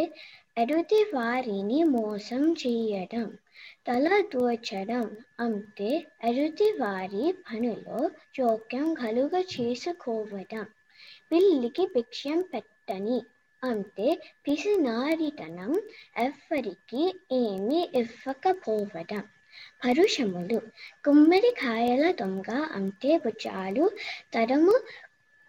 ఎదుటి 0.57 0.99
వారిని 1.13 1.83
మోసం 1.91 2.43
చేయడం 2.53 3.25
తల 3.85 4.07
దోచడం 4.33 5.05
అంటే 5.39 5.89
ఎదుటి 6.23 6.67
వారి 6.79 7.25
పనిలో 7.43 7.99
జోక్యం 8.37 8.93
కలుగ 8.93 9.33
చేసుకోవడం. 9.53 10.65
పిల్లికి 11.31 11.85
భిక్షం 11.95 12.41
పెట్టని 12.51 13.19
అంటే 13.63 14.07
పిసినారితనం 14.45 15.71
ఎవ్వరికి 16.17 17.03
ఏమీ 17.41 17.81
ఇవ్వకపోవడం. 17.95 19.23
పరుషములు 19.81 20.57
గుమ్మడికాయల 21.05 22.03
దొంగ 22.11 22.49
అంటే 22.75 23.11
భుజాలు 23.17 23.85
తరము 24.33 24.75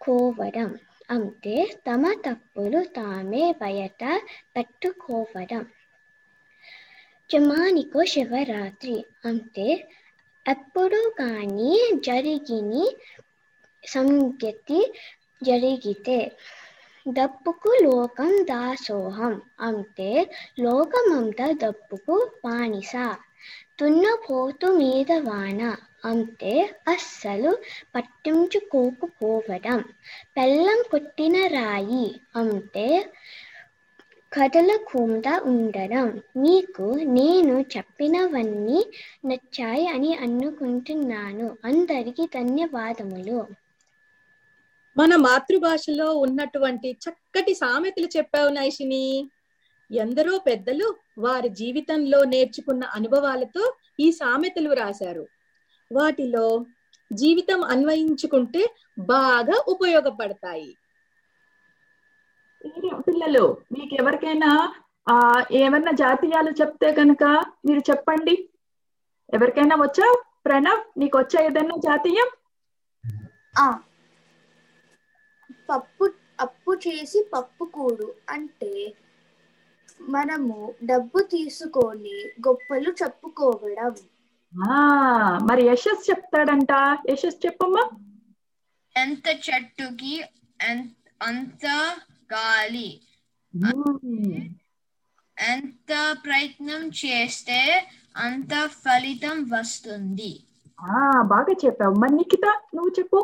కోవడం 0.01 0.69
అంటే 1.09 1.55
తమ 1.87 2.13
తప్పులు 2.25 2.79
తామే 2.95 3.45
బయట 3.61 4.03
పెట్టుకోవడం 4.55 5.63
జమానికో 7.29 8.01
శివరాత్రి 8.05 8.95
అంటే 9.25 9.67
ఎప్పుడు 10.45 11.01
కానీ 11.19 11.73
జరిగిని 12.03 12.85
సంగతి 13.83 14.79
జరిగితే 15.41 16.19
డబ్బుకు 17.05 17.71
లోకం 17.83 18.31
దాసోహం 18.45 19.35
అంటే 19.59 20.09
లోకమంతా 20.59 21.47
డబ్బుకు 21.61 22.15
పానిస 22.43 22.93
దున్నపోతు 23.81 24.67
మీద 24.67 25.11
వాన 25.11 25.75
అంటే 26.05 26.75
అస్సలు 26.87 27.57
పట్టించుకోకపోవడం. 27.95 29.79
బెల్లం 30.37 30.83
కొట్టిన 30.91 31.47
రాయి 31.47 32.21
అంటే 32.35 33.09
కదలకుండా 34.33 35.41
ఉండడం. 35.45 36.21
మీకు 36.37 36.83
నేను 37.03 37.65
చెప్పినవన్నీ 37.77 38.85
నచ్చాయి 39.25 39.87
అని 39.87 40.15
అనుకుంటున్నాను. 40.15 41.57
అందరికీ 41.65 42.25
ధన్యవాదములు. 42.25 43.47
మన 44.97 45.15
మాతృభాషలో 45.15 46.17
ఉన్నటువంటి 46.17 46.91
చక్కటి 46.91 47.53
సామెతలు 47.53 48.07
చెప్పావు 48.17 48.49
నైషిని. 48.49 49.29
ఎందరో 49.91 50.39
పెద్దలు 50.39 50.87
వారి 51.17 51.49
జీవితంలో 51.49 52.23
నేర్చుకున్న 52.23 52.83
అనుభవాలతో 52.83 53.63
ఈ 53.99 54.11
సామెతలు 54.11 54.73
రాశారు. 54.73 55.25
వాటిలో 55.91 56.47
జీవితం 57.11 57.63
అన్వయించుకుంటే 57.63 58.61
బాగా 58.99 59.63
ఉపయోగపడతాయి. 59.67 60.71
పిల్లలు 63.07 63.43
మీకు 63.71 63.93
ఎవరికైనా 63.95 64.49
ఆ 65.07 65.17
ఏమన్నా 65.51 65.91
జాతీయాలు 65.91 66.51
చెప్తే 66.51 66.93
కనుక 66.93 67.23
మీరు 67.65 67.79
చెప్పండి. 67.79 68.35
ఎవరికైనా 69.33 69.75
వచ్చా? 69.75 70.07
ప్రణవ్ 70.45 70.99
నీకు 70.99 71.17
వచ్చా 71.17 71.41
ఏదైనా 71.41 71.75
జాతీయం? 71.87 72.29
పప్పు 75.69 76.05
అప్పు 76.39 76.73
చేసి 76.75 77.29
పప్పు 77.33 77.65
కూడు 77.65 78.07
అంటే 78.29 78.71
మనము 79.99 80.57
డబ్బు 80.83 81.19
తీసుకొని 81.31 82.17
గొప్పలు 82.47 82.91
చెప్పుకోవడం. 83.01 83.93
ఆ 84.53 84.77
మరి 85.47 85.63
యశస్ 85.67 86.07
చెప్తాడంట. 86.09 86.71
యశస్ 87.09 87.39
చెప్పమ్మా. 87.45 87.83
ఎంత 88.95 89.25
చెట్టుకి 89.45 90.13
అంత 91.21 91.65
గాలి. 92.31 92.89
ఎంత 95.37 95.91
ప్రయత్నం 96.23 96.83
చేస్తే 96.99 97.59
అంత 98.21 98.53
ఫలితం 98.77 99.37
వస్తుంది. 99.51 100.31
ఆ 100.79 100.99
బాగా 101.31 101.53
చెప్పావు. 101.61 101.95
మరి 102.01 102.13
నిఖిత 102.17 102.45
నువ్వు 102.75 102.91
చెప్పు. 102.99 103.19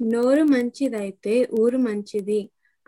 నోరు 0.00 0.44
మంచిదైతే 0.50 1.32
ఊరు 1.58 1.78
మంచిది. 1.80 2.40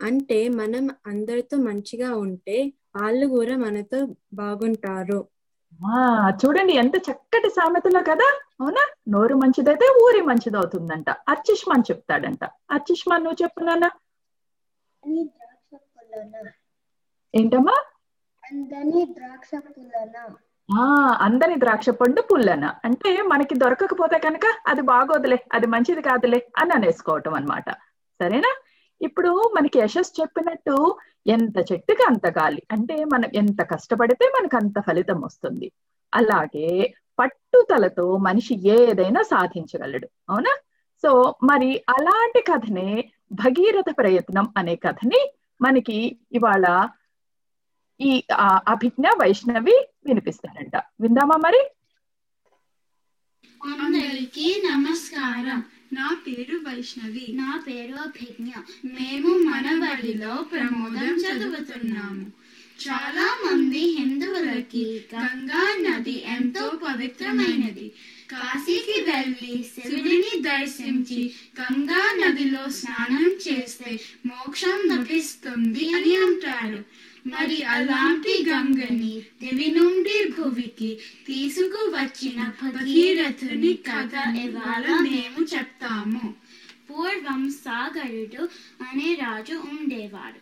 అంటే 0.03 0.37
మనం 0.57 0.83
అందరితో 1.05 1.57
మంచిగా 1.65 2.09
ఉంటే 2.23 2.57
వాళ్ళు 2.97 3.27
కూడా 3.35 3.55
మనతో 3.63 3.99
బాగుంటారు. 4.35 5.19
ఆ 5.79 5.99
చూడండి 6.39 6.73
ఎంత 6.81 6.95
చక్కటి 7.07 7.49
సామెతలో 7.49 8.01
కదా? 8.03 8.27
అవునా? 8.59 8.83
నోరు 9.09 9.35
మంచిదైతే 9.41 9.87
ఊరి 10.03 10.21
మంచిదవుతుందంట. 10.29 11.09
అర్చిష్మాన్ 11.29 11.87
చెప్తాడంట. 11.89 12.43
అర్చిష్మాన్ 12.71 13.23
నువ్వు 13.25 13.41
చెప్పు 13.43 13.61
నాన్న. 13.65 13.87
ఏంటమ్మా? 17.33 17.75
అందని 18.43 19.01
ద్రాక్ష 19.13 19.51
పుల్లన? 19.67 20.15
ఆ 20.69 20.83
అందని 21.25 21.55
ద్రాక్ష 21.59 21.89
పండు 21.99 22.21
పుల్లన? 22.29 22.65
అంటే 22.85 23.11
మనకి 23.31 23.55
దొరకకపోతే 23.57 24.17
కనుక 24.19 24.45
అది 24.67 24.83
బాగోదులే 24.89 25.39
అది 25.53 25.67
మంచిది 25.67 26.01
కాదులే 26.01 26.39
అని 26.57 26.73
అనేసుకోవటం 26.73 27.33
అన్నమాట. 27.33 27.67
సరేనా? 28.19 28.51
ఇప్పుడు 29.03 29.51
మనకి 29.55 29.79
యశస్ 29.79 30.21
చెప్పినట్టు 30.21 30.95
ఎంత 31.27 31.57
చెట్టుకి 31.71 32.03
అంత 32.03 32.27
గాలి. 32.27 32.63
అంటే 32.71 33.03
మనం 33.05 33.29
ఎంత 33.35 33.61
కష్టపడితే 33.61 34.27
మనకు 34.27 34.57
అంత 34.57 34.79
ఫలితం 34.79 35.21
వస్తుంది. 35.21 35.71
అలాగే 36.13 36.93
పట్టుదలతో 37.19 38.17
మనిషి 38.17 38.69
ఏదైనా 38.69 39.21
సాధించగలడు. 39.21 40.09
అవునా? 40.29 40.57
సో 41.01 41.35
మరి 41.43 41.83
అలాంటి 41.89 42.41
కథనే 42.41 43.11
భగీరథ 43.31 43.85
ప్రయత్నం 43.97 44.53
అనే 44.57 44.75
కథని 44.75 45.33
మనకి 45.61 46.19
ఇవాళ 46.31 46.87
ఈ 48.01 48.23
అభిజ్ఞ 48.67 49.07
వైష్ణవి 49.07 49.87
వినిపిస్తారంట. 50.05 50.75
విందామా 51.01 51.35
మరి? 51.35 51.71
అందరికీ 53.63 54.61
నమస్కారం. 54.71 55.63
నా 55.93 56.17
పేరు 56.27 56.57
వైష్ణవి. 56.57 57.27
నా 57.29 57.63
పేరు 57.67 57.95
అభిజ్ఞ. 57.95 58.51
మేము 58.85 59.37
మన 59.37 59.67
బడిలో 59.79 60.45
ప్రమోదం 60.51 61.15
చదువుతున్నాము. 61.15 62.25
చాలా 62.83 63.27
మంది 63.45 63.79
హిందువులకి 63.79 65.01
గంగా 65.15 65.63
నది 65.81 66.23
ఎంతో 66.25 66.71
పవిత్రమైనది. 66.87 67.91
కాశీకి 68.31 69.01
వెళ్ళి 69.01 69.63
శివుడిని 69.63 70.41
దర్శించి 70.41 71.31
గంగా 71.61 72.03
నదిలో 72.21 72.69
స్నానం 72.69 73.31
చేస్తే 73.47 73.99
మోక్షం 74.25 74.79
లభిస్తుంది 74.85 75.93
అని 75.93 76.15
అంటారు. 76.15 76.83
మరి 77.27 77.63
అలాంటి 77.63 78.45
గంగని 78.49 79.23
దివి 79.41 79.71
నుండి 79.71 80.29
భువికి 80.29 80.99
తీసుకువచ్చిన 81.27 82.51
భగీరథుని 82.61 83.73
కథ 83.73 84.37
ఇవాళ 84.37 84.85
మేము 85.01 85.43
చెప్తాము. 85.43 86.33
పూర్వం 86.89 87.49
సాగరుడు 87.49 88.43
అనే 88.83 89.13
రాజు 89.13 89.53
ఉండేవాడు. 89.53 90.39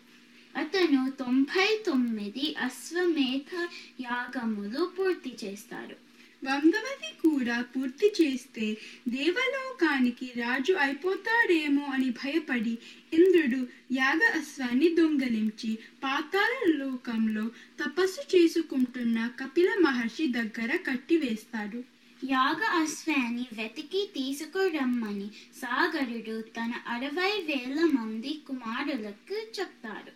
అతను 0.57 1.11
తొంభై 1.19 1.83
తొమ్మిది 1.85 2.55
అశ్వమేధ 2.59 3.67
యాగములు 4.01 4.91
పూర్తి 4.99 5.37
చేస్తారు 5.43 6.10
వందవది 6.43 7.09
కూడా 7.25 7.61
పూర్తి 7.61 8.07
చేస్తే 8.21 8.67
దేవలోకానికి 9.09 10.27
రాజు 10.37 10.73
అయిపోతాడేమో 10.73 11.85
అని 11.85 12.09
భయపడి 12.09 12.75
ఇంద్రుడు 13.13 13.61
యాగ 13.91 14.19
అశ్వాన్ని 14.39 14.89
దొంగలించి 14.95 15.71
పాతాల 16.03 16.53
లోకంలో 16.71 17.45
తపస్సు 17.79 18.23
చేసుకుంటున్న 18.35 19.29
కపిల 19.39 19.69
మహర్షి 19.79 20.27
దగ్గర 20.27 20.71
కట్టివేస్తాడు. 20.87 21.81
యాగ 22.25 22.61
అశ్వాన్ని 22.81 23.45
వెతికి 23.53 24.01
తీసుకురమ్మని 24.17 25.27
సాగరుడు 25.61 26.41
తన 26.41 26.73
అరవై 26.87 27.31
వేల 27.41 27.79
మంది 27.93 28.33
కుమారులకు 28.47 29.37
చెప్తాడు. 29.59 30.11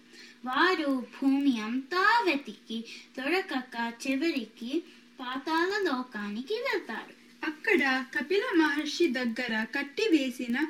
వారు 0.45 0.91
భూమి 1.15 1.59
అంతా 1.59 2.03
వెతికి 2.27 2.77
దొరకక 3.17 3.75
చివరికి 4.03 4.71
పాతాళ 5.19 5.83
లోకానికి 5.83 6.53
వెళ్తారు. 6.53 7.25
అక్కడ 7.45 8.05
కపిల 8.17 8.43
మహర్షి 8.55 9.07
దగ్గర 9.07 9.65
కట్టివేసిన 9.75 10.67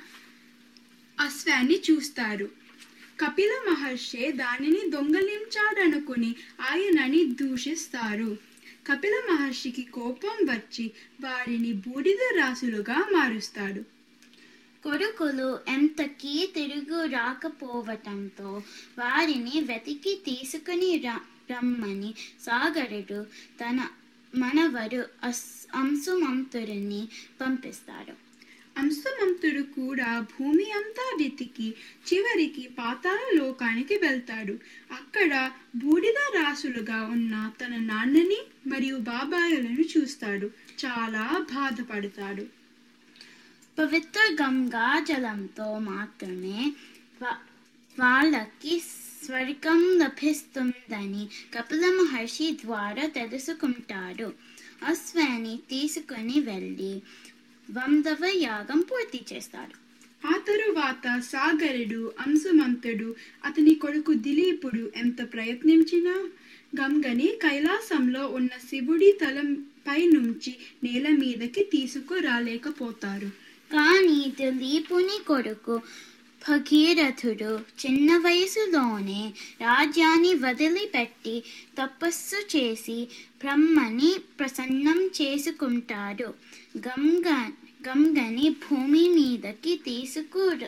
అశ్వాన్ని 1.19 1.81
చూస్తారు. 1.91 2.49
కపిల 3.19 3.51
మహర్షి 3.69 4.31
దానిని 4.31 4.89
దొంగలించాడనుకుని 4.89 6.35
ఆయనని 6.61 7.25
దూషిస్తారు. 7.25 8.37
కపిల 8.91 9.21
మహర్షికి 9.31 9.81
కోపం 9.81 10.45
వచ్చి 10.53 10.91
వారిని 11.21 11.73
బూడిద 11.73 12.37
రాసులుగా 12.37 12.97
మారుస్తాడు. 13.11 13.95
కొడుకులు 14.83 15.59
ఎంతకీ 15.67 16.51
తిరుగు 16.55 17.05
రాకపోవటంతో 17.05 18.61
వారిని 18.99 19.59
వెతికి 19.59 20.15
తీసుకుని 20.15 20.97
రమ్మని 21.51 22.13
సాగరుడు 22.41 23.23
తన 23.61 23.87
మనవరు 24.37 25.05
అస్ 25.23 25.45
అంశుమంతుడిని 25.75 27.07
పంపిస్తాడు. 27.41 28.13
అంశమంతుడు 28.77 29.61
కూడా 29.61 30.19
భూమి 30.19 30.65
అంతా 30.71 31.05
వెతికి 31.19 31.67
చివరికి 32.07 32.69
పాతాళ 32.79 33.37
లోకానికి 33.37 33.95
వెళ్తాడు. 33.97 34.55
అక్కడ 34.91 35.51
బూడిద 35.75 36.19
రాసులుగా 36.35 36.99
ఉన్న 37.05 37.51
తన 37.61 37.75
నాన్నని 37.75 38.39
మరియు 38.67 38.97
బాబాయిలను 38.97 39.83
చూస్తాడు. 39.93 40.47
చాలా 40.85 41.45
బాధపడతాడు. 41.53 42.45
పవిత్ర 43.79 44.21
గంగా 44.41 44.99
జలంతో 44.99 45.79
మాత్రమే 45.79 46.59
వాళ్ళకి 47.97 48.75
స్వర్గం 49.25 49.79
లభిస్తుందని 49.99 51.23
కపిల 51.53 51.85
మహర్షి 51.93 52.47
ద్వారా 52.61 53.05
తెలుసుకుంటాడు 53.15 54.27
అశ్వాన్ని 54.85 55.55
తీసుకుని 55.69 56.37
వెళ్ళి 56.47 56.93
వందవ 57.69 58.23
యాగం 58.39 58.79
పూర్తి 58.81 59.19
చేస్తాడు 59.29 59.75
ఆ 60.23 60.35
తరువాత 60.47 61.05
సాగరుడు 61.25 62.01
అంశుమంతుడు 62.23 63.09
అతని 63.43 63.73
కొడుకు 63.75 64.13
దిలీపుడు 64.21 64.83
ఎంత 64.95 65.21
ప్రయత్నించినా 65.33 66.15
గంగని 66.73 67.29
కైలాసంలో 67.41 68.23
ఉన్న 68.33 68.53
శివుడి 68.67 69.11
తలంపై 69.19 70.01
నుంచి 70.13 70.53
నేల 70.83 71.07
మీదకి 71.15 71.63
తీసుకురాలేకపోతారు 71.71 73.29
కానీ 73.71 74.19
దిలీపుని 74.35 75.17
కొడుకు 75.27 75.75
భగీరథుడు 76.49 77.59
చిన్న 77.85 78.17
వయసులోనే 78.17 79.33
రాజ్యాన్ని 79.61 80.33
వదిలిపెట్టి 80.33 81.43
తపస్సు 81.81 82.57
చేసి 82.57 83.07
బ్రహ్మని 83.43 84.15
ప్రసన్నం 84.39 85.09
చేసుకుంటాడు. 85.21 86.33
గంగ 86.77 87.27
గంగని 87.87 88.49
భూమి 88.49 89.09
మీదకి 89.09 89.75
తీసుకురా 89.75 90.67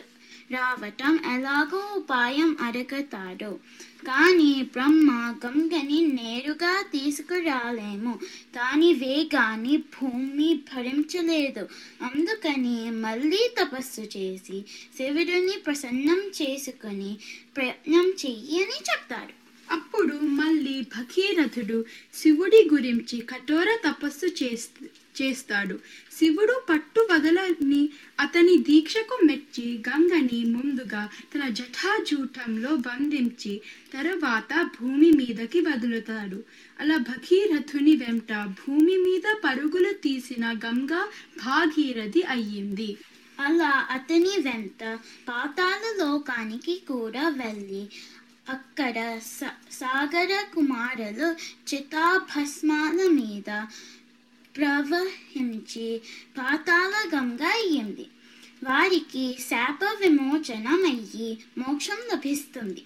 రావటం 0.52 1.20
ఎలాగో 1.34 1.94
ఉపాయం 1.96 2.56
అడుగుతాడు 2.60 3.58
కానీ 4.06 4.62
బ్రహ్మ 4.62 5.10
గంగని 5.46 6.06
నేరుగా 6.06 6.82
తీసుకురాలేము. 6.82 8.18
కానీ 8.56 8.92
వేగాన్ని 8.92 9.76
భూమి 9.76 10.60
భరించలేదు. 10.74 11.68
అందుకని 12.02 12.90
మళ్ళీ 12.90 13.50
తపస్సు 13.60 14.00
చేసి 14.00 14.64
శివుడిని 14.96 15.52
ప్రసన్నం 15.66 16.30
చేసుకుని 16.42 17.16
ప్రయత్నం 17.56 18.14
చెయ్యి 18.26 18.64
అని 18.64 18.74
చెప్తాడు. 18.74 19.38
అప్పుడు 19.72 20.14
మళ్ళీ 20.14 20.80
భగీరథుడు 20.80 21.84
శివుడి 22.14 22.68
గురించి 22.72 23.20
కఠోర 23.20 23.78
తపస్సు 23.88 24.26
చేస్- 24.26 24.86
చేస్తాడు. 25.22 25.76
శివుడు 26.18 26.62
పట్టు 26.70 27.00
వదలని 27.10 27.82
అతని 28.20 28.56
దీక్షకు 28.58 29.18
మెచ్చి 29.24 29.66
గంగని 29.88 30.40
ముందుగా 30.44 31.02
తన 31.34 31.48
జఠాజూటంలో 31.48 32.76
బంధించి 32.76 33.54
తర్వాత 33.94 34.52
భూమి 34.76 35.10
మీదకి 35.10 35.60
వదులుతాడు. 35.60 36.40
అలా 36.80 36.96
భగీరథుని 36.96 37.96
వెంట 37.96 38.32
భూమి 38.60 38.96
మీద 38.96 39.36
పరుగులు 39.44 39.92
తీసిన 39.92 40.44
గంగ 40.66 40.92
భాగీరథి 41.46 42.22
అయ్యింది. 42.22 42.90
అలా 43.40 43.72
అతని 43.90 44.34
వెంట 44.40 44.82
పాతాల 45.28 45.82
లోకానికి 45.98 46.82
కూడా 46.88 47.28
వెళ్ళి 47.28 47.82
అక్కడ 48.48 49.18
సాగర 49.72 50.32
కుమారులు 50.54 51.26
చితాభస్మాల 51.68 52.98
మీద 53.10 53.50
ప్రవహించి 54.58 56.00
పాతాళగంగా 56.38 57.48
అయ్యింది. 57.48 58.06
వారికి 58.64 59.36
శాప 59.40 59.80
విమోచనమయ్యి 60.00 61.38
మోక్షం 61.58 61.96
లభిస్తుంది. 62.12 62.82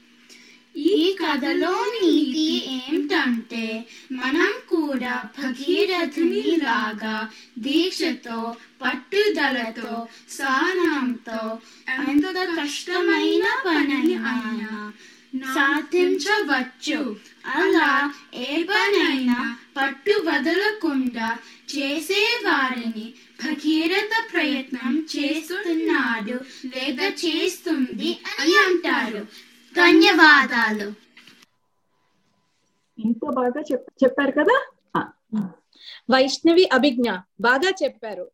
ఈ 0.76 1.16
కథలో 1.20 1.70
నీతి 1.70 2.44
ఏమిటంటే 2.72 3.84
మనం 4.12 4.52
కూడా 4.68 5.22
భగీరథుని 5.38 6.56
లాగా 6.56 7.30
దీక్షతో 7.58 8.56
పట్టుదలతో 8.82 10.06
సహనంతో 10.30 11.58
ఎంత 11.88 12.24
కష్టమైన 12.60 13.44
పనని 13.66 14.14
అయినా 14.14 14.92
సాధించవచ్చు. 15.36 17.16
అలా 17.46 18.14
ఏ 18.34 18.62
పనైనా 18.62 19.58
పట్టు 19.76 20.10
వదలకుండా 20.10 21.38
చేసే 21.76 22.42
వారిని 22.44 23.14
భగీరథ 23.44 24.32
ప్రయత్నం 24.32 25.06
చేస్తున్నాడు. 25.16 26.40
లేదా 26.66 27.06
చేస్తుంది 27.08 28.18
అని 28.40 28.52
అంటారు. 28.52 29.24
ధన్యవాదాలు. 29.76 30.92
ఇంత 32.98 33.20
బాగా 33.34 33.60
చెప్ 33.72 34.04
చెప్పారు 34.04 34.30
కదా? 34.30 34.66
వైష్ణవి 36.10 36.68
అభిజ్ఞ. 36.72 37.10
బాగా 37.40 37.72
చెప్పారు. 37.84 38.30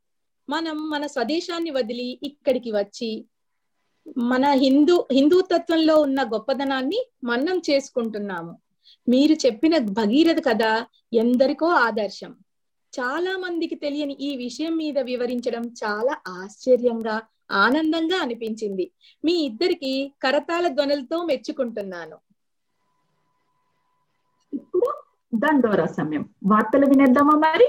మనం 0.49 0.91
మన 0.91 1.07
స్వదేశాన్ని 1.07 1.71
వదిలి 1.71 2.19
ఇక్కడికి 2.23 2.71
వచ్చి 2.71 3.25
మన 4.19 4.47
హిందూ 4.47 5.07
హిందూతత్వంలో 5.13 6.01
ఉన్న 6.01 6.23
గొప్పదనాన్ని 6.23 7.07
మన్నం 7.25 7.63
చేసుకుంటున్నాము. 7.71 8.59
మీరు 9.09 9.33
చెప్పిన 9.47 9.79
భగీరథ 9.79 10.45
కథ 10.47 10.87
ఎందరికో 11.13 11.67
ఆదర్శం. 11.67 12.37
చాలా 13.01 13.37
మందికి 13.37 13.75
తెలియని 13.75 14.13
ఈ 14.13 14.37
విషయం 14.37 14.77
మీద 14.77 14.99
వివరించడం 14.99 15.63
చాలా 15.85 16.17
ఆశ్చర్యంగా 16.29 17.23
ఆనందంగా 17.51 18.19
అనిపించింది. 18.19 18.91
మీ 19.25 19.33
ఇద్దరికి 19.33 20.13
కరతాల 20.23 20.69
ధ్వనులతో 20.69 21.25
మెచ్చుకుంటున్నాను. 21.25 22.19
ఇప్పుడు 24.55 25.03
దండోరా 25.35 25.87
సమయం. 25.87 26.29
వార్తలు 26.47 26.87
వినేద్దామా 26.87 27.39
మరి? 27.39 27.69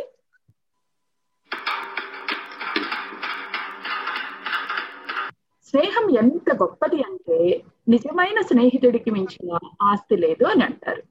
స్నేహం 5.70 6.10
ఎంత 6.10 6.54
గొప్పది 6.56 6.96
అంటే 6.96 7.64
నిజమైన 7.90 8.42
స్నేహితుడికి 8.42 9.12
మించిన 9.12 9.58
ఆస్తి 9.82 10.16
లేదు 10.16 10.44
అని 10.44 10.64
అంటారు. 10.64 11.04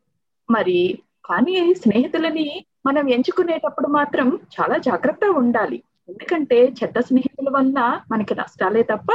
మరి 0.51 0.99
కానీ 1.25 1.75
స్నేహితులని 1.75 2.67
మనం 2.87 3.09
ఎంచుకునేటప్పుడు 3.09 3.87
మాత్రం 3.87 4.39
చాలా 4.61 4.77
జాగ్రత్తగా 4.79 5.31
ఉండాలి. 5.31 5.83
ఎందుకంటే 6.09 6.65
చెడ్డ 6.65 6.99
స్నేహితుల 6.99 7.57
వల్ల 7.57 8.01
మనకి 8.11 8.35
నష్టాలే 8.35 8.83
తప్ప 8.83 9.07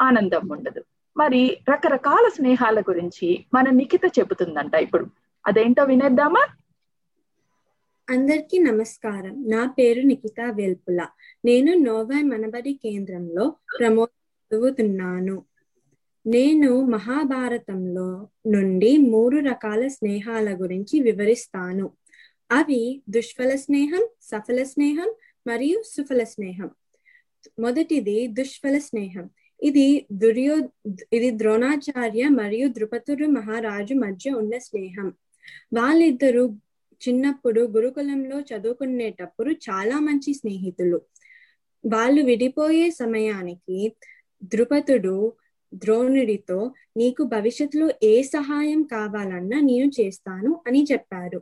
ఆనందం 0.00 0.48
ఉండదు. 0.48 0.84
మరి 1.16 1.58
రకరకాల 1.70 2.28
స్నేహాల 2.28 2.80
గురించి 2.80 3.44
మన 3.54 3.70
నిఖిత 3.70 4.00
చెబుతుందంట 4.18 4.74
ఇప్పుడు. 4.74 5.06
అదేంటో 5.46 5.84
వినేద్దామా? 5.84 6.46
అందరికీ 8.10 8.58
నమస్కారం. 8.58 9.44
నా 9.48 9.74
పేరు 9.78 10.00
నిఖిత 10.00 10.40
వెల్పుల. 10.54 11.06
నేను 11.44 11.74
నోవే 11.74 12.22
మనబడి 12.22 12.72
కేంద్రంలో 12.72 13.54
ప్రమో 13.78 14.08
చదువుతున్నాను. 14.54 15.44
నేను 16.26 16.84
మహాభారతంలో 16.84 18.28
నుండి 18.46 18.96
మూడు 18.96 19.36
రకాల 19.36 19.88
స్నేహాల 19.88 20.54
గురించి 20.60 21.00
వివరిస్తాను. 21.00 21.90
అవి 22.52 23.02
దుష్ఫల 23.10 23.56
స్నేహం 23.56 24.08
సఫల 24.22 24.62
స్నేహం 24.62 25.14
మరియు 25.46 25.82
సుఫల 25.86 26.24
స్నేహం. 26.24 26.70
మొదటిది 27.58 28.26
దుష్ఫల 28.26 28.78
స్నేహం. 28.78 29.30
ఇది 29.62 30.06
దుర్యో 30.12 30.56
ఇది 31.12 31.30
ద్రోణాచార్య 31.30 32.28
మరియు 32.28 32.68
ద్రుపదుడు 32.68 33.26
మహారాజు 33.26 33.94
మధ్య 33.94 34.30
ఉన్న 34.30 34.58
స్నేహం. 34.58 35.12
వాళ్ళిద్దరూ 35.76 36.56
చిన్నప్పుడు 37.08 37.60
గురుకులంలో 37.60 38.40
చదువుకునేటప్పుడు 38.40 39.50
చాలా 39.50 39.98
మంచి 39.98 40.34
స్నేహితులు. 40.34 41.00
వాళ్ళు 41.86 42.22
విడిపోయే 42.22 42.90
సమయానికి 42.90 43.96
ద్రుపదుడు 44.42 45.36
ద్రోణుడితో 45.74 46.74
నీకు 46.96 47.22
భవిష్యత్తులో 47.24 47.90
ఏ 48.02 48.22
సహాయం 48.22 48.82
కావాలన్నా 48.82 49.60
నేను 49.60 49.90
చేస్తాను 50.00 50.64
అని 50.66 50.86
చెప్పారు 50.92 51.40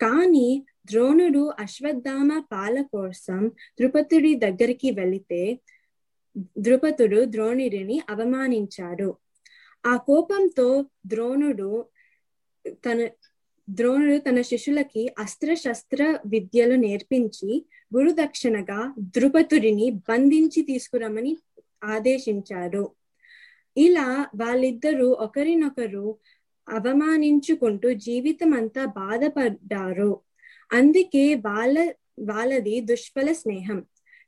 కానీ 0.00 0.66
ద్రోణుడు 0.90 1.52
అశ్వత్థామ 1.58 2.38
పాల 2.52 2.82
కోసం 2.82 3.48
ద్రుపదుడి 3.48 4.34
దగ్గరికి 4.34 4.90
వెళితే 4.90 5.60
ద్రుపదుడు 6.58 7.24
ద్రోణుడిని 7.24 8.02
అవమానించాడు. 8.10 9.16
ఆ 9.86 9.96
కోపంతో 9.96 10.84
ద్రోణుడు 11.06 11.86
తన 12.68 13.08
ద్రోణుడు 13.70 14.18
తన 14.18 14.40
శిష్యులకి 14.40 15.14
అస్త్ర 15.18 15.54
శస్త్ర 15.54 16.20
విద్యలు 16.26 16.74
నేర్పించి 16.74 17.66
గురుదక్షిణగా 17.94 18.94
ద్రుపదుడిని 18.98 19.90
బంధించి 19.90 20.62
తీసుకురమని 20.62 21.38
ఆదేశించారు. 21.84 22.90
ఇలా 23.76 24.26
వాళ్ళిద్దరూ 24.36 25.08
ఒకరినొకరు 25.10 26.16
అవమానించుకుంటూ 26.68 27.92
జీవితం 27.92 28.54
అంతా 28.54 28.84
బాధపడ్డారు. 28.84 30.20
అందుకే 30.72 31.34
వాళ్ళ 31.34 31.92
వాళ్ళది 32.20 32.80
దుష్ఫల 32.80 33.32
స్నేహం 33.32 33.84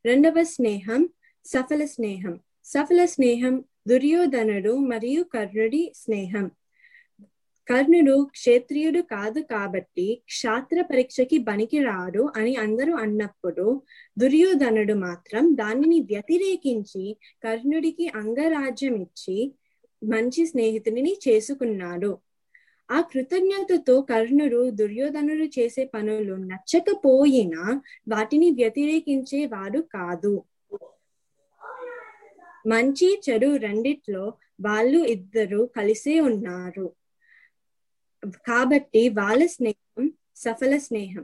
రెండవ 0.06 0.42
స్నేహం 0.42 1.08
సఫల 1.44 1.84
స్నేహం. 1.84 2.40
సఫల 2.64 3.04
స్నేహం 3.04 3.64
దుర్యోధనుడు 3.88 4.76
మరియు 4.76 5.22
కర్ణుడి 5.22 5.92
స్నేహం. 5.96 6.50
కర్ణుడు 7.68 8.24
క్షేత్రియుడు 8.30 9.02
కాదు 9.02 9.40
కాబట్టి 9.42 10.22
క్షాత్ర 10.26 10.82
పరీక్షకి 10.82 11.38
బనికి 11.38 11.78
రాడు 11.84 12.32
అని 12.36 12.56
అందరూ 12.56 12.94
అన్నప్పుడు 12.94 13.66
దుర్యోధనుడు 14.18 14.94
మాత్రం 14.94 15.54
దానిని 15.54 16.00
వ్యతిరేకించి 16.00 17.04
కర్ణుడికి 17.42 18.08
అంగరాజ్యం 18.14 18.96
ఇచ్చి 18.96 19.38
మంచి 20.02 20.46
స్నేహితుడిని 20.46 21.12
చేసుకున్నాడు. 21.28 22.10
ఆ 22.88 23.00
కృతజ్ఞతతో 23.00 24.02
కర్ణుడు 24.02 24.70
దుర్యోధనుడు 24.70 25.44
చేసే 25.44 25.84
పనులు 25.84 26.34
నచ్చకపోయినా 26.50 27.62
వాటిని 28.08 28.50
వ్యతిరేకించేవాడు 28.50 29.80
కాదు. 29.96 30.34
మంచి 32.66 33.22
చెడు 33.24 33.56
రెండిట్లో 33.56 34.24
వాళ్ళు 34.60 34.98
ఇద్దరు 35.06 35.66
కలిసే 35.76 36.20
ఉన్నారు. 36.20 36.86
కాబట్టి 38.24 39.08
వాళ్ళ 39.08 39.46
స్నేహం 39.46 40.12
సఫల 40.36 40.76
స్నేహం. 40.76 41.22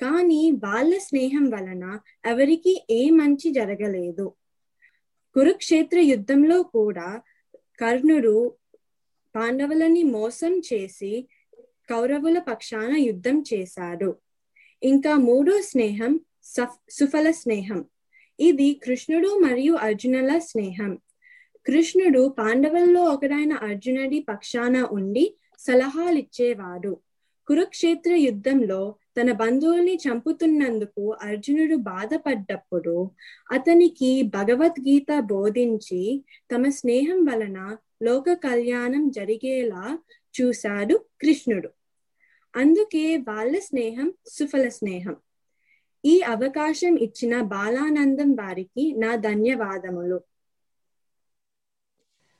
కానీ 0.00 0.50
వాళ్ళ 0.50 0.98
స్నేహం 0.98 1.50
వలన 1.50 1.98
ఎవరికి 2.26 2.86
ఏ 2.90 3.10
మంచి 3.10 3.50
జరగలేదు. 3.50 4.32
కురుక్షేత్ర 5.34 5.98
యుద్ధంలో 5.98 6.62
కూడా 6.62 7.22
కర్ణుడు 7.80 8.52
పాండవులని 9.36 10.02
మోసం 10.02 10.62
చేసి 10.72 11.28
కౌరవుల 11.90 12.38
పక్షాన 12.38 12.96
యుద్ధం 12.96 13.44
చేశాడు. 13.54 14.16
ఇంకా 14.82 15.16
మూడో 15.16 15.62
స్నేహం 15.62 16.20
సుఫల 16.90 17.30
స్నేహం. 17.30 17.84
ఇది 18.40 18.80
కృష్ణుడు 18.84 19.28
మరియు 19.28 19.72
అర్జునుల 19.72 20.38
స్నేహం. 20.38 20.98
కృష్ణుడు 21.66 22.34
పాండవుల్లో 22.38 23.04
ఒకడైన 23.04 23.52
అర్జునుడి 23.52 24.26
పక్షాన 24.28 24.76
ఉండి 24.90 25.36
సలహాలిచ్చేవాడు 25.58 27.00
కురుక్షేత్ర 27.46 28.14
యుద్ధంలో 28.14 28.94
తన 29.20 29.32
బంధువుల్ని 29.32 29.94
చంపుతున్నందుకు 29.94 31.12
అర్జునుడు 31.22 31.76
బాధపడ్డప్పుడు 31.76 33.10
అతనికి 33.52 34.22
భగవద్గీత 34.22 35.20
బోధించి 35.20 36.24
తమ 36.54 36.68
స్నేహం 36.68 37.24
వలన 37.24 37.76
లోక 38.02 38.32
కళ్యాణం 38.32 39.10
జరిగేలా 39.10 39.98
చూశాడు 40.40 41.04
కృష్ణుడు. 41.20 41.68
అందుకే 42.56 43.16
వాళ్ళ 43.16 43.58
స్నేహం 43.58 44.12
సుఫల 44.26 44.68
స్నేహం. 44.68 45.16
ఈ 46.04 46.20
అవకాశం 46.20 46.96
ఇచ్చిన 46.96 47.40
బాలానందం 47.40 48.32
వారికి 48.32 48.94
నా 48.98 49.16
ధన్యవాదములు. 49.16 50.20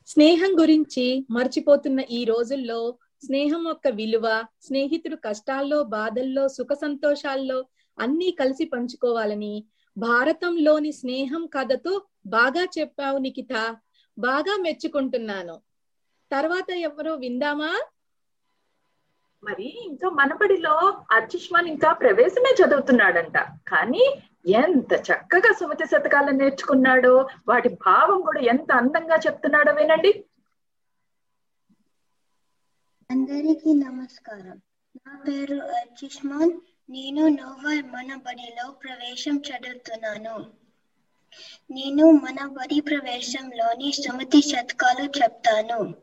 స్నేహం 0.06 0.60
గురించి 0.60 1.26
మర్చిపోతున్న 1.30 2.00
ఈ 2.00 2.24
రోజుల్లో 2.24 2.98
స్నేహం 3.24 3.68
యొక్క 3.68 3.88
విలువ 3.88 4.44
స్నేహితుడు 4.62 5.16
కష్టాల్లో 5.16 5.82
బాధల్లో 5.82 6.48
సుఖ 6.48 6.68
సంతోషాల్లో 6.72 7.66
అన్నీ 8.00 8.30
కలిసి 8.30 8.64
పంచుకోవాలని 8.64 9.64
భారతంలోని 9.98 10.92
స్నేహం 10.92 11.46
కథతో 11.46 12.02
బాగా 12.26 12.66
చెప్పావు 12.78 13.18
నిఖిత. 13.18 13.76
బాగా 14.18 14.56
మెచ్చుకుంటున్నాను. 14.60 15.60
తర్వాత 16.32 16.70
ఎవరో 16.70 17.14
విందామా? 17.14 17.80
మరి 19.44 19.84
ఇంకా 19.84 20.08
మనబడిలో 20.08 20.98
అర్చిష్మాన్ 21.10 21.68
ఇంకా 21.68 21.92
ప్రవేశమే 21.92 22.54
చదువుతున్నాడంట. 22.62 23.38
కానీ 23.68 24.22
ఎంత 24.46 24.92
చక్కగా 24.92 25.52
సుమతి 25.52 25.84
శతకాలను 25.84 26.30
నేర్చుకున్నాడో 26.30 27.28
వాటి 27.48 27.68
భావం 27.68 28.20
కూడా 28.20 28.40
ఎంత 28.40 28.72
అందంగా 28.72 29.16
చెప్తున్నాడో 29.16 29.72
వినండి. 29.72 30.24
అందరికీ 33.10 33.74
నమస్కారం. 33.74 34.60
నా 34.96 35.18
పేరు 35.28 35.56
అర్చిష్మాన్. 35.56 36.52
నేను 36.90 37.28
నోవల్ 37.28 37.82
మన 37.82 38.14
బడిలో 38.14 38.70
ప్రవేశం 38.70 39.36
చదువుతున్నాను. 39.36 40.46
నేను 41.70 42.10
మన 42.10 42.46
బడి 42.46 42.80
ప్రవేశంలోని 42.80 43.92
సుమతి 43.92 44.42
శతకాలు 44.42 45.22
చెప్తాను. 45.22 45.94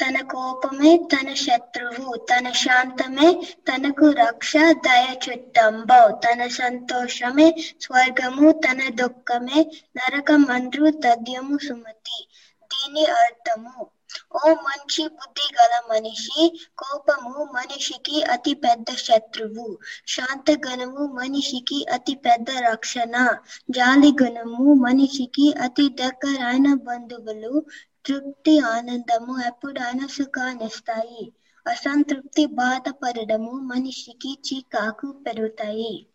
తన 0.00 0.20
కోపమే 0.20 0.96
తన 0.96 1.34
శత్రువు 1.34 2.16
తన 2.16 2.52
శాంతమే 2.52 3.46
తనకు 3.68 4.10
రక్ష 4.10 4.52
దయ 4.56 5.16
చుట్టంబౌ 5.28 6.10
తన 6.10 6.46
సంతోషమే 6.46 7.54
స్వర్గము 7.80 8.52
తన 8.52 8.88
దుఃఖమే 8.94 9.70
నరకమండ్రు 9.96 10.90
తద్యము 10.90 11.58
సుమతి. 11.58 12.28
దీని 12.62 13.06
అర్థము 13.06 13.86
ఓ 14.34 14.54
మంచి 14.54 15.08
బుద్ధి 15.08 15.54
గల 15.54 15.82
మనిషి 15.90 16.58
కోపము 16.78 17.44
మనిషికి 17.44 18.22
అతి 18.22 18.54
పెద్ద 18.54 18.94
శత్రువు. 18.94 19.78
శాంత 20.06 20.50
గుణము 20.50 21.06
మనిషికి 21.06 21.84
అతి 21.84 22.14
పెద్ద 22.14 22.50
రక్షణ. 22.50 23.36
జాలి 23.70 24.12
గుణము 24.22 24.74
మనిషికి 24.74 25.52
అతి 25.52 25.88
దగ్గరైన 25.88 26.74
బంధువులు. 26.74 27.66
తృప్తి 28.06 28.58
ఆనందము 28.58 29.46
ఎప్పుడైనా 29.46 30.06
సుఖాన్నిస్తాయి. 30.06 31.32
అసంతృప్తి 31.66 32.46
బాధపడము 32.46 33.50
మనిషికి 33.50 34.38
చీకాకు 34.46 35.22
పెరుగుతాయి. 35.26 36.06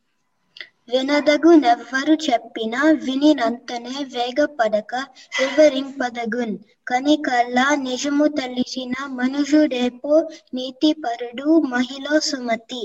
వినదగు 0.90 1.52
నెవ్వరు 1.64 2.14
చెప్పినా 2.26 2.82
వినినంతనే 3.06 3.96
వేగపడక 4.14 4.94
వివరింపదగున్ 5.38 6.56
కనికల్లా 6.88 7.66
నిజము 7.82 8.28
తెలిసిన 8.38 8.94
మనుషుడేపో 9.20 10.14
నీతిపరుడు 10.56 11.48
మహిళ 11.74 12.06
సుమతి. 12.28 12.84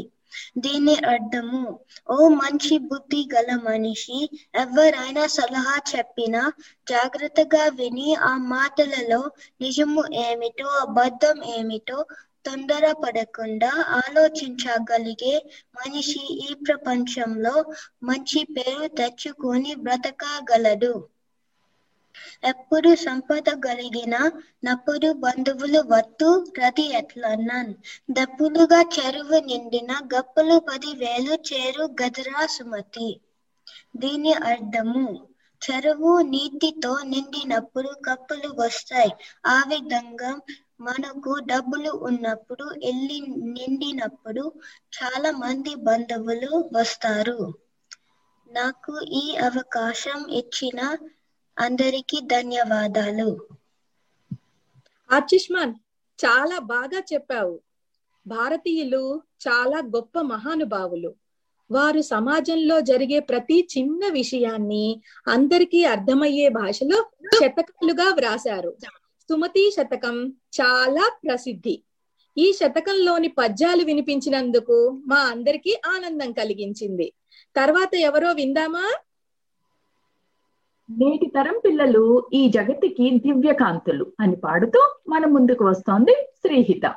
దీని 0.58 0.94
అర్థము 1.08 1.62
ఓ 2.08 2.18
మంచి 2.36 2.76
బుద్ధి 2.90 3.22
గల 3.32 3.50
మనిషి 3.64 4.18
ఎవరైనా 4.62 5.24
సలహా 5.34 5.76
చెప్పినా 5.90 6.42
జాగ్రత్తగా 6.86 7.64
విని 7.78 8.08
ఆ 8.24 8.32
మాటలలో 8.52 9.20
నిజము 9.60 10.04
ఏమిటో 10.24 10.68
అబద్ధం 10.80 11.38
ఏమిటో 11.56 11.98
తొందరపడకుండా 12.44 13.70
ఆలోచించగలిగే 13.98 15.34
మనిషి 15.76 16.22
ఈ 16.46 16.50
ప్రపంచంలో 16.66 17.54
మంచి 18.02 18.42
పేరు 18.56 18.86
తెచ్చుకొని 18.98 19.72
బ్రతకగలడు. 19.84 20.94
ఎప్పుడు 22.44 22.90
సంపద 23.02 23.48
కలిగిన 23.64 24.14
నప్పుడు 24.64 25.08
బంధువులు 25.24 25.80
వత్తు 25.92 26.28
రతి 26.58 26.86
ఎట్లన్నాన్ 26.98 27.72
దప్పులుగా 28.10 28.80
చెరువు 28.96 29.38
నిండిన 29.46 29.92
గప్పులు 30.14 30.56
పదివేలు 30.68 31.34
చేరు 31.48 31.84
గదరా 32.02 32.42
సుమతి. 32.46 33.10
దీని 33.96 34.32
అర్థము 34.50 35.04
చెరువు 35.62 36.12
నీటితో 36.30 36.92
నిండినప్పుడు 37.04 37.90
కప్పులు 38.06 38.48
వస్తాయి. 38.60 39.12
ఆ 39.46 39.58
విధంగా 39.68 40.30
మనకు 40.80 41.38
డబ్బులు 41.46 41.90
ఉన్నప్పుడు 41.90 42.74
ఎల్లి 42.82 43.20
నిండినప్పుడు 43.28 44.52
చాలా 44.96 45.30
మంది 45.30 45.74
బంధువులు 45.74 46.70
వస్తారు. 46.72 47.38
నాకు 48.50 49.00
ఈ 49.12 49.36
అవకాశం 49.36 50.26
ఇచ్చిన 50.30 50.80
అందరికీ 51.58 52.20
ధన్యవాదాలు. 52.20 53.48
ఆచిష్మాన్ 55.10 55.74
చాలా 56.18 56.58
బాగా 56.58 57.02
చెప్పావు. 57.12 57.62
భారతీయులు 58.26 59.22
చాలా 59.48 59.78
గొప్ప 59.78 60.20
మహానుభావులు. 60.20 61.14
వారు 61.70 62.00
సమాజంలో 62.00 62.80
జరిగే 62.80 63.20
ప్రతి 63.20 63.68
చిన్న 63.78 64.08
విషయాన్ని 64.08 65.02
అందరికీ 65.28 65.84
అర్థమయ్యే 65.84 66.48
భాషలో 66.48 67.10
శతకాలుగా 67.32 68.14
వ్రాశారు. 68.14 68.76
సుమతి 69.32 69.70
శతకం 69.70 70.28
చాలా 70.28 71.18
ప్రసిద్ధి. 71.24 71.82
ఈ 72.38 72.52
శతకంలోని 72.52 73.28
పద్యాలు 73.28 73.84
వినిపించినందుకు 73.84 75.02
మా 75.06 75.16
అందరికీ 75.16 75.80
ఆనందం 75.86 76.32
కలిగించింది. 76.32 77.12
తర్వాత 77.56 77.94
ఎవరో 77.94 78.32
విందామా? 78.32 78.94
నేటి 80.90 81.26
తరం 81.26 81.60
పిల్లలు 81.64 82.30
ఈ 82.32 82.48
జగతికి 82.48 83.10
దివ్యకాంతులు 83.10 84.12
అని 84.20 84.36
పాడుతూ 84.36 84.98
మన 85.08 85.26
ముందుకు 85.26 85.64
వస్తోంది 85.64 86.28
శ్రీహిత. 86.36 86.94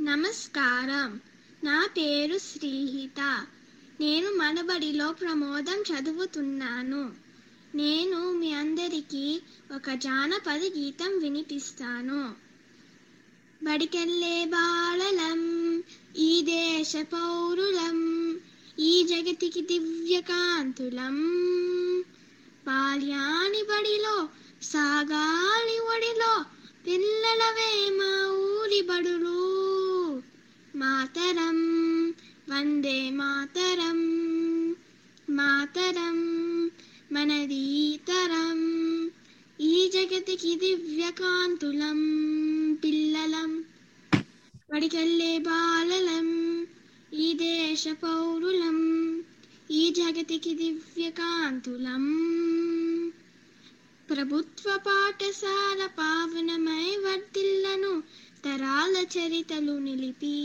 నమస్కారం. 0.00 1.20
నా 1.64 1.88
పేరు 1.96 2.38
శ్రీహిత. 2.38 3.46
నేను 4.00 4.26
మనబడిలో 4.26 5.12
ప్రమోదం 5.12 5.82
చదువుతున్నాను. 5.82 7.23
నేను 7.74 8.32
మీ 8.32 8.52
అందరికీ 8.52 9.42
ఒక 9.76 9.90
జానపద 9.90 10.62
గీతం 10.64 11.18
వినిపిస్తాను. 11.18 12.34
బడికెళ్ళే 13.62 14.44
బాలలం 14.44 15.82
ఈ 16.16 16.42
దేశ 16.42 16.96
పౌరులం 16.96 18.40
ఈ 18.78 19.02
జగతికి 19.02 19.60
దివ్యకాంతులం. 19.60 21.16
బాల్యాని 22.66 23.62
బడిలో 23.62 24.28
సాగాలి 24.62 25.78
ఒడిలో 25.78 26.44
పిల్లలవే 26.86 27.90
మా 27.90 28.30
ఊరి 28.30 28.82
బడులు. 28.82 29.42
మాతరం 30.76 32.10
వందే 32.48 33.10
మాతరం 33.10 34.00
మాతరం. 35.30 36.43
మనదీతరం 37.14 38.60
ఈ 39.60 39.90
జగతికి 39.92 40.54
దివ్యకాంతులం 40.54 42.00
పిల్లలం 42.84 43.50
వడికెళ్ళే 44.74 45.38
బాలలం 45.38 46.28
ఈ 47.12 47.32
దేశ 47.34 47.88
పౌరులం 48.02 48.78
ఈ 49.70 49.90
జగతికి 49.90 50.54
దివ్యకాంతులం. 50.54 52.04
ప్రభుత్వ 54.08 54.76
పాఠశాల 54.86 55.86
పావనమై 55.98 56.96
వర్తిల్లను 56.96 57.92
తరాల 58.44 59.04
చరితలు 59.14 59.78
నిలిపి 59.78 60.36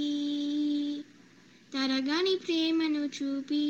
తరగని 1.73 2.35
ప్రేమను 2.35 3.09
చూపి 3.15 3.65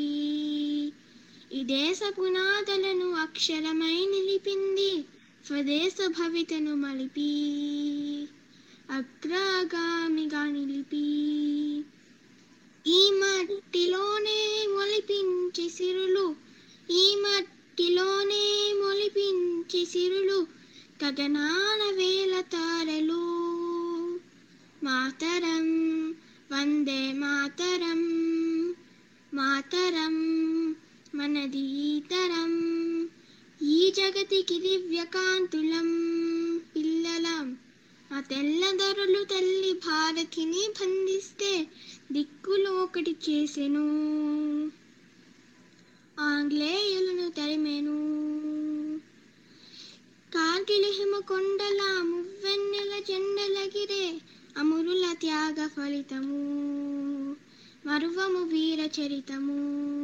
ఈ 1.52 1.62
దేశ 1.62 2.00
పునాదులను 2.18 3.14
అక్షరమై 3.14 4.06
నిలిపింది 4.06 5.04
స్వదేశ 5.46 5.94
భవితను 6.06 6.76
మలిపి 6.76 7.30
అగ్రగామిగా 8.90 10.44
నిలిపి. 10.44 11.04
ఈ 12.86 13.10
మట్టిలోనే 13.10 14.66
మొలిపించి 14.70 15.68
సిరులు 15.68 16.36
ఈ 16.90 17.16
మట్టిలోనే 17.16 18.72
మొలిపించి 18.82 19.86
సిరులు 19.86 20.46
గగనాన 21.04 21.96
వేల 21.96 22.40
తారలు. 22.40 23.24
మాతరం 24.84 26.10
వందే 26.52 27.12
మాతరం 27.12 28.02
మాతరం. 29.34 30.59
మనది 31.14 31.58
ఈ 31.58 32.02
ఈ 33.62 33.92
జగతికి 33.96 34.60
దివ్యకాంతులం 34.60 35.88
పిల్లలం 36.76 37.58
ఆ 38.12 38.20
తెల్లదొరలు 38.20 39.24
తల్లి 39.24 39.72
భారతిని 39.72 40.68
బంధిస్తే 40.80 41.66
దిక్కులు 42.12 42.70
ఒకటి 42.70 43.16
చేసెను. 43.30 43.84
ఆంగ్లేయులను 46.20 47.30
తరిమెను. 47.30 47.98
కార్గిల్ 50.34 50.84
హిమ 50.84 51.18
కొండల 51.18 52.02
మువ్వెన్నెల 52.02 53.02
జెండలగిరే 53.08 54.20
అమురుల 54.56 55.12
త్యాగ 55.20 55.66
ఫలితము. 55.66 56.50
మరువము 57.86 58.44
వీర 58.44 58.90
చరితము. 59.00 59.99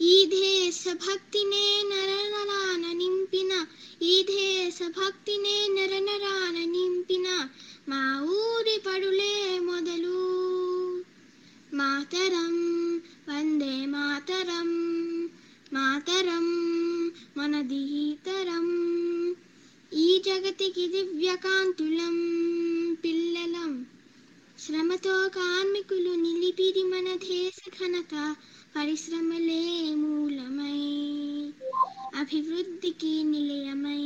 ఈ 0.00 0.26
దేశ 0.26 0.84
భక్తినే 0.92 1.82
నరనరాన 1.82 2.92
నింపిన 2.92 3.66
ఈ 4.02 4.22
దేశ 4.22 4.78
భక్తినే 4.88 5.68
నరనరాన 5.68 6.64
నింపిన 6.64 7.48
మా 7.88 8.20
ఊరి 8.20 8.78
పడులే 8.86 9.58
మొదలు. 9.58 10.18
మాతరం 11.72 12.54
వందే 13.28 13.86
మాతరం 13.86 14.70
మాతరం 15.72 16.46
మనది 17.36 18.16
తరం 18.26 18.68
ఈ 19.92 20.22
జగతికి 20.26 20.86
దివ్యకాంతులం 20.86 22.16
పిల్లలం. 23.04 23.86
శ్రమతో 24.58 25.28
కార్మికులు 25.28 26.10
నిలిపిరి 26.10 26.82
మన 26.82 27.16
దేశ 27.16 27.58
ఘనత 27.70 28.36
పరిశ్రమలే 28.76 29.94
మూలమై 29.94 30.80
అభివృద్ధికి 32.20 33.22
నిలయమై. 33.22 34.02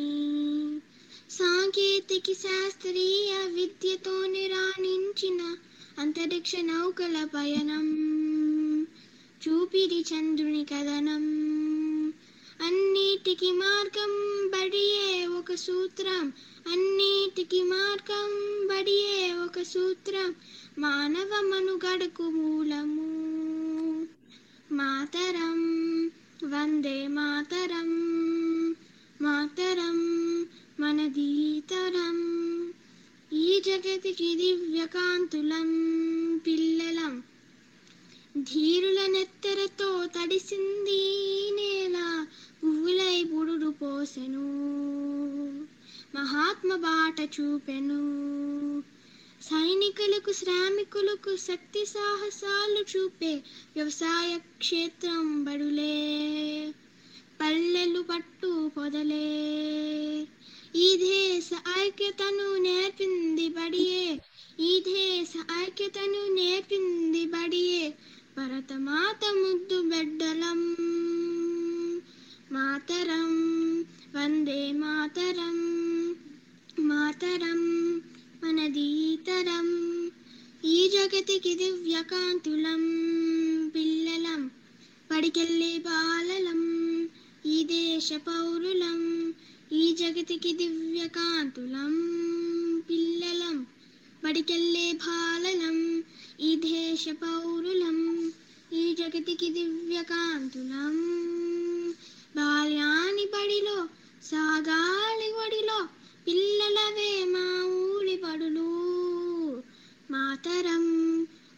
సాంకేతిక 1.31 2.33
శాస్త్రీయ 2.33 3.47
విద్యతో 3.47 4.27
నిరాణించిన 4.27 5.57
అంతరిక్ష 5.99 6.53
నౌకల 6.57 7.25
పయనం 7.25 7.87
చూపిరి 9.43 10.05
చంద్రుని 10.13 10.65
కథనం. 10.65 11.25
అన్నిటికి 12.61 13.53
మార్గం 13.53 14.13
బడియే 14.49 15.27
ఒక 15.27 15.55
సూత్రం 15.55 16.33
అన్నిటికి 16.67 17.63
మార్గం 17.63 18.31
బడియే 18.67 19.35
ఒక 19.45 19.63
సూత్రం. 19.63 20.35
మానవ 20.79 21.41
మనుగడకు 21.41 22.23
మూలము 22.23 23.20
మాతరం 24.73 25.83
వందే 26.45 27.09
మాతరం 27.09 27.89
మాతరం 29.23 29.99
మనదీతరం. 30.81 32.17
ఈ 33.33 33.63
జగతికి 33.67 34.35
దివ్యకాంతులం 34.35 35.69
పిల్లలం. 36.47 37.23
ధీరుల 38.39 39.07
నెత్తరతో 39.07 40.07
తడిసింది 40.07 41.03
నేల 41.57 42.27
పువ్వులై 42.65 43.25
బుడుడు 43.25 43.71
పోసెను. 43.71 44.47
మహాత్మ 46.15 46.77
బాట 46.77 47.21
చూపెను. 47.21 48.01
సైనికులకు 49.41 50.33
శ్రామికులకు 50.33 51.37
శక్తి 51.45 51.83
సాహసాలు 51.87 52.83
చూపే 52.91 53.31
వ్యవసాయ 53.77 54.31
క్షేత్రం 54.59 55.45
బడులే 55.45 55.95
పల్లెలు 57.41 58.03
పట్టు 58.03 58.51
పొదలే. 58.77 59.29
ఈ 60.77 60.89
దేశ 61.03 61.49
ఐక్యతను 61.79 62.49
నేర్పింది 62.59 63.49
బడియే 63.49 64.05
ఈ 64.63 64.73
దేశ 64.89 65.33
ఐక్యతను 65.63 66.23
నేర్పింది 66.35 67.27
బడియే 67.27 67.85
భరతమాత 68.37 69.23
ముద్దు 69.39 69.81
బిడ్డలం. 69.83 70.61
మాతరం 72.53 73.33
వందే 74.15 74.63
మాతరం 74.83 75.59
మాతరం. 76.85 77.63
మనది 78.43 78.87
ఈ 80.65 80.79
జగతికి 80.89 81.53
దివ్యకాంతులం 81.55 82.83
పిల్లలం 83.75 84.41
పడికెళ్ళే 85.11 85.79
బాలలం 85.79 86.61
ఈ 87.47 87.57
దేశ 87.65 88.13
పౌరులం 88.27 89.01
ఈ 89.73 89.85
జగతికి 89.93 90.53
దివ్యకాంతులం 90.53 91.95
పిల్లలం 92.89 93.57
పడికెళ్ళే 94.25 94.93
బాలలం 95.05 95.79
ఈ 96.41 96.57
దేశ 96.65 97.09
పౌరులం 97.23 97.99
ఈ 98.73 98.95
జగతికి 98.95 99.49
దివ్యకాంతులం. 99.51 100.97
బాల్యాని 102.37 103.25
బడిలో 103.27 103.79
సాగాలి 104.23 105.29
ఒడిలో 105.45 105.79
పిల్లలవే 106.31 107.13
మా 107.27 107.45
ఊడి 107.77 108.15
బడులు 108.17 108.67
మాతరం 110.09 110.85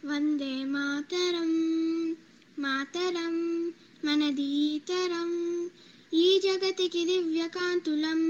వందే 0.03 0.53
మాతరం. 0.67 1.51
మాతరం 2.57 3.35
మనదీతరం. 4.03 5.31
ఈ 6.17 6.27
జగతికి 6.39 7.03
దివ్యకాంతులం 7.05 8.21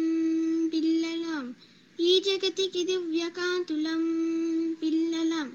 పిల్లలం. 0.73 1.45
ఈ 1.99 2.13
జగతికి 2.21 2.83
దివ్యకాంతులం 2.83 4.03
పిల్లలం. 4.81 5.49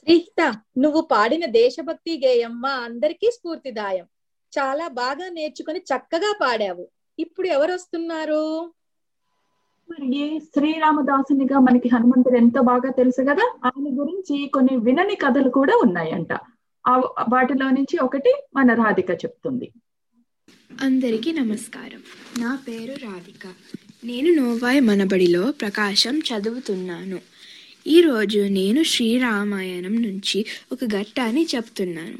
శ్రీహిత 0.00 0.40
నువ్వు 0.78 1.00
పాడిన 1.10 1.44
దేశభక్తి 1.54 2.14
గేయం 2.22 2.52
మా 2.60 2.72
అందరికీ 2.84 3.28
స్ఫూర్తిదాయం. 3.32 4.06
చాలా 4.52 4.86
బాగా 4.98 5.26
నేర్చుకుని 5.30 5.80
చక్కగా 5.90 6.32
పాడావు. 6.40 6.84
ఇప్పుడు 7.18 7.48
ఎవరు 7.48 7.72
వస్తున్నారు 7.72 8.72
మరి 9.90 10.40
శ్రీరామదాసునిగా 10.44 11.58
మనకి 11.58 11.88
హనుమంతుడు 11.94 12.36
ఎంతో 12.36 12.62
బాగా 12.62 12.90
తెలుసు 12.90 13.22
కదా 13.22 13.58
ఆయన 13.64 14.00
గురించి 14.00 14.50
కొన్ని 14.54 14.76
వినని 14.76 15.14
కథలు 15.14 15.50
కూడా 15.50 15.76
ఉన్నాయంట. 15.76 16.32
ఆ 16.86 16.96
వాటిలో 17.28 17.70
నుంచి 17.70 17.98
ఒకటి 18.02 18.34
మన 18.56 18.74
రాధిక 18.74 19.10
చెప్తుంది. 19.10 19.72
అందరికీ 20.80 21.32
నమస్కారం. 21.32 22.02
నా 22.38 22.58
పేరు 22.68 22.92
రాధిక. 22.92 23.46
నేను 24.04 24.34
నోవాయ్ 24.34 24.80
మనబడిలో 24.80 25.52
ప్రకాశం 25.52 26.18
చదువుతున్నాను. 26.18 27.18
ఈరోజు 27.86 28.38
నేను 28.40 28.82
శ్రీరామాయణం 28.82 30.02
నుంచి 30.02 30.46
ఒక 30.72 30.84
ఘట్టాన్ని 30.84 31.46
చెప్తున్నాను. 31.54 32.18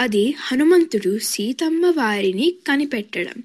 అది 0.00 0.34
హనుమంతుడు 0.40 1.18
సీతమ్మ 1.18 1.86
వారిని 1.86 2.54
కనిపెట్టడం. 2.66 3.42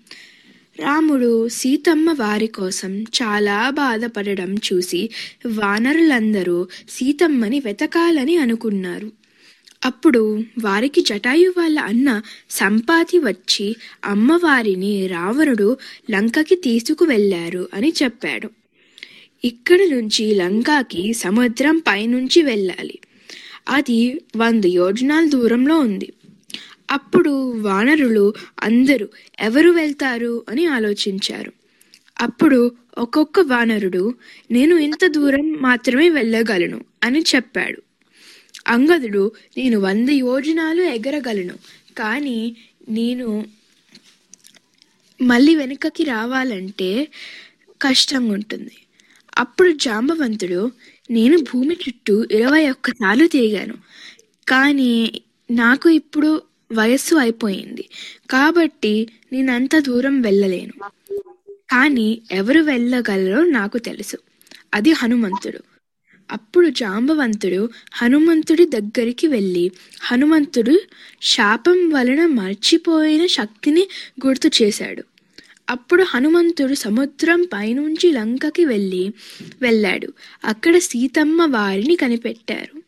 రాముడు 0.79 1.49
సీతమ్మ 1.49 2.11
వారి 2.11 2.47
కోసం 2.47 3.01
చాలా 3.03 3.69
బాధపడడం 3.69 4.55
చూసి 4.55 5.09
వానరులందరూ 5.47 6.67
సీతమ్మని 6.89 7.59
వెతకాలని 7.59 8.37
అనుకున్నారు. 8.37 9.11
అప్పుడు 9.85 10.43
వారికి 10.59 11.01
జటాయు 11.01 11.53
వాళ్ళ 11.57 11.79
అన్న 11.79 12.21
సంపాతి 12.49 13.19
వచ్చి 13.19 13.75
అమ్మవారిని 14.05 15.07
రావణుడు 15.07 15.77
లంకకి 16.11 16.55
తీసుకువెళ్ళారు 16.55 17.69
అని 17.73 17.93
చెప్పాడు. 18.03 18.49
ఇక్కడ 19.43 19.79
నుంచి 19.91 20.35
లంకాకి 20.35 21.13
సముద్రం 21.13 21.77
పైనుంచి 21.77 22.41
వెళ్ళాలి. 22.41 22.99
అది 23.69 24.21
వంద 24.37 24.65
యోజనాల 24.65 25.25
దూరంలో 25.27 25.79
ఉంది. 25.79 26.13
అప్పుడు 26.89 27.31
వానరులు 27.61 28.25
అందరూ 28.63 29.07
ఎవరు 29.39 29.69
వెళ్తారు? 29.71 30.45
అని 30.49 30.65
ఆలోచించారు. 30.67 31.51
అప్పుడు 32.19 32.59
ఒక్కొక్క 32.97 33.39
వానరుడు 33.39 34.03
నేను 34.51 34.75
ఇంత 34.75 35.05
దూరం 35.07 35.51
మాత్రమే 35.61 36.09
వెళ్ళగలను 36.09 36.85
అని 37.03 37.21
చెప్పాడు. 37.35 37.79
అంగదుడు 38.67 39.31
నేను 39.57 39.79
వంద 39.79 40.09
యోజనాలు 40.09 40.81
ఎగరగలను 40.81 41.55
కానీ 41.97 42.39
నేను 42.89 43.27
మళ్ళీ 45.19 45.55
వెనుకకి 45.55 46.03
రావాలంటే 46.03 47.07
కష్టంగా 47.81 48.33
ఉంటుంది 48.33 48.75
అప్పుడు 49.37 49.71
జాంబవంతుడు 49.77 50.71
నేను 51.09 51.37
భూమి 51.41 51.77
చుట్టూ 51.83 52.25
ఇరవై 52.31 52.69
ఒక్కసార్లు 52.69 53.27
తిరిగాను 53.27 53.75
కానీ 54.47 54.91
నాకు 55.51 55.89
ఇప్పుడు 55.89 56.29
వయస్సు 56.73 57.15
అయిపోయింది. 57.15 57.89
కాబట్టి 58.29 59.07
నేను 59.33 59.53
అంత 59.53 59.79
దూరం 59.79 60.21
వెళ్ళలేను. 60.21 60.73
కానీ 61.71 62.21
ఎవరు 62.31 62.59
వెళ్ళగలరో 62.59 63.43
నాకు 63.43 63.77
తెలుసు. 63.77 64.17
అది 64.73 64.91
హనుమంతుడు. 64.91 65.59
అప్పుడు 66.31 66.69
జాంబవంతుడు 66.69 67.69
హనుమంతుడి 67.93 68.65
దగ్గరికి 68.65 69.27
వెళ్ళి 69.27 69.71
హనుమంతుడు 70.01 70.79
శాపం 71.21 71.89
వలన 71.89 72.25
మర్చిపోయిన 72.25 73.25
శక్తిని 73.25 73.87
గుర్తు 74.27 74.49
చేశాడు. 74.61 75.03
అప్పుడు 75.69 76.03
హనుమంతుడు 76.03 76.73
సముద్రం 76.73 77.47
పైనుంచి 77.53 78.11
లంకకి 78.11 78.65
వెళ్ళి 78.65 79.11
వెళ్ళాడు. 79.61 80.13
అక్కడ 80.45 80.77
సీతమ్మ 80.77 81.55
వారిని 81.55 81.95
కనిపెట్టారు. 81.95 82.84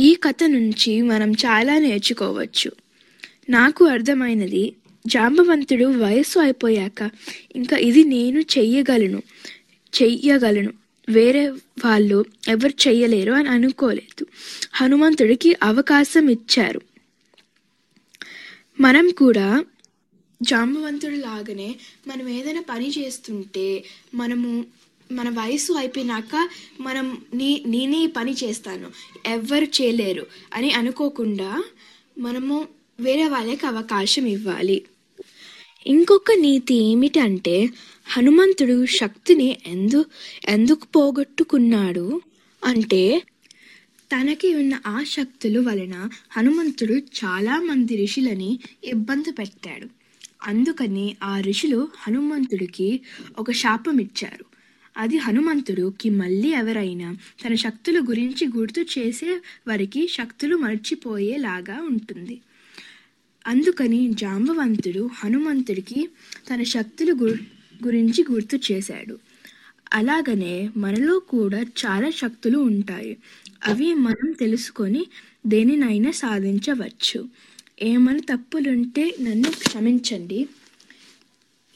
ఈ 0.00 0.14
కథ 0.14 0.36
నుంచి 0.46 1.02
మనం 1.02 1.32
చాలా 1.32 1.78
నేర్చుకోవచ్చు. 1.78 2.72
నాకు 3.50 3.84
అర్థమైనది 3.84 4.72
జాంబవంతుడు 5.06 5.84
వయస్సు 5.84 6.38
అయిపోయాక 6.38 7.10
ఇంకా 7.56 7.76
ఇది 7.76 8.04
నేను 8.04 8.40
చెయ్యగలను 8.40 9.22
చెయ్యగలను. 10.02 10.72
వేరే 11.08 11.48
వాళ్ళు 11.84 12.24
ఎవరు 12.48 12.88
చెయ్యలేరు 12.88 13.32
అని 13.32 13.48
అనుకోలేదు. 13.48 14.26
హనుమంతుడికి 14.72 15.56
అవకాశం 15.62 16.28
ఇచ్చారు. 16.28 16.80
మనం 18.80 19.10
కూడా 19.10 19.64
జాంబవంతుడు 20.42 21.14
లాగానే 21.14 21.74
మనం 22.08 22.28
ఏదైనా 22.28 22.62
పని 22.70 22.92
చేస్తుంటే 22.98 23.84
మనము 24.14 24.64
మన 25.12 25.28
వయసు 25.28 25.72
అయిపోయినాక 25.72 26.48
మనం 26.80 27.18
నీ 27.34 27.62
నేనే 27.66 28.06
పని 28.06 28.32
చేస్తాను. 28.44 28.90
ఎవ్వరు 29.26 29.64
చేయలేరు 29.64 30.26
అని 30.54 30.72
అనుకోకుండా 30.72 31.64
మనము 32.18 32.68
వేరే 33.00 33.28
వాళ్ళకి 33.28 33.66
అవకాశం 33.66 34.26
ఇవ్వాలి. 34.26 34.82
ఇంకొక 35.86 36.32
నీతి 36.40 36.74
ఏమిటంటే 36.74 37.68
హనుమంతుడు 38.06 38.86
శక్తిని 38.86 39.56
ఎందు 39.66 40.04
ఎందుకు 40.48 40.86
పోగొట్టుకున్నాడు 40.86 42.20
అంటే 42.64 43.22
తనకి 44.12 44.54
ఉన్న 44.54 44.80
ఆ 44.86 45.04
శక్తుల 45.08 45.58
వలన 45.58 46.08
హనుమంతుడు 46.30 46.94
చాలామంది 46.94 48.04
ఋషులని 48.04 48.60
ఇబ్బంది 48.84 49.32
పెట్టాడు. 49.32 49.86
అందుకని 50.42 51.16
ఆ 51.22 51.40
ఋషులు 51.40 51.88
హనుమంతుడికి 51.98 53.00
ఒక 53.38 53.50
శాపం 53.52 53.98
ఇచ్చారు. 54.00 54.51
అది 54.96 55.16
హనుమంతుడికి 55.16 56.10
మళ్ళీ 56.10 56.48
ఎవరైనా 56.48 57.16
తన 57.46 57.54
శక్తుల 57.54 58.00
గురించి 58.00 58.48
గుర్తు 58.56 58.80
చేసే 58.80 59.40
వారికి 59.68 60.08
శక్తులు 60.08 60.56
మర్చిపోయేలాగా 60.56 61.82
ఉంటుంది. 61.82 62.40
అందుకని 63.46 64.10
జాంబవంతుడు 64.14 65.10
హనుమంతుడికి 65.14 66.08
తన 66.50 66.62
శక్తుల 66.62 67.12
గురించి 67.84 68.24
గుర్తు 68.32 68.72
చేశాడు. 68.72 69.18
అలాగనే 69.92 70.70
మనలో 70.76 71.18
కూడా 71.18 71.60
చాలా 71.62 72.10
శక్తులు 72.10 72.58
ఉంటాయి. 72.58 73.16
అవి 73.66 73.94
మనం 73.94 74.32
తెలుసుకొని 74.32 75.06
దేనినైనా 75.46 76.10
సాధించవచ్చు. 76.10 77.28
ఏమైనా 77.82 78.36
తప్పులుంటే 78.36 79.14
నన్ను 79.20 79.50
క్షమించండి. 79.50 80.48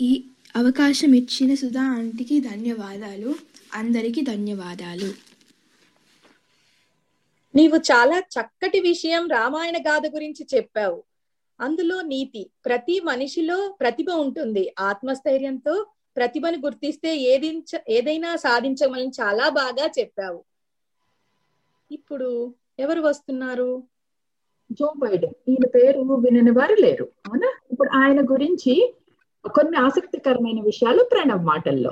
ఈ 0.01 0.23
అవకాశం 0.57 1.15
ఇచ్చిన 1.15 1.55
సుధా 1.55 1.83
ఆంటీకి 1.83 2.41
ధన్యవాదాలు 2.41 3.35
అందరికీ 3.75 4.21
ధన్యవాదాలు. 4.21 5.15
నీవు 7.57 7.77
చాలా 7.77 8.19
చక్కటి 8.19 8.81
విషయం 8.81 9.29
రామాయణ 9.29 9.77
గాథ 9.77 10.07
గురించి 10.07 10.47
చెప్పావు. 10.55 11.05
అందులో 11.61 12.01
నీతి 12.01 12.51
ప్రతి 12.65 13.01
మనిషిలో 13.01 13.77
ప్రతిభ 13.81 14.11
ఉంటుంది. 14.11 14.75
ఆత్మస్థైర్యంతో 14.79 15.87
ప్రతిభను 16.17 16.59
గుర్తిస్తే 16.59 17.17
ఏదించ 17.17 17.81
ఏదైనా 17.89 18.37
సాధించమని 18.37 19.09
చాలా 19.09 19.49
బాగా 19.49 19.91
చెప్పావు. 19.99 20.45
ఇప్పుడు 21.93 22.55
ఎవరు 22.79 23.01
వస్తున్నారు? 23.01 23.83
Joe 24.73 24.93
Biden. 24.99 25.51
ఈయన 25.51 25.67
పేరు 25.67 26.01
వినని 26.01 26.51
వారు 26.51 26.75
లేరు. 26.75 27.09
అవునా? 27.27 27.59
ఇప్పుడు 27.73 27.89
ఆయన 27.89 28.21
గురించి 28.21 28.95
కొన్ని 29.49 29.79
ఆసక్తికరమైన 29.79 30.63
విషయాలు 30.65 31.09
ప్రణవ్ 31.13 31.45
మాటల్లో. 31.45 31.91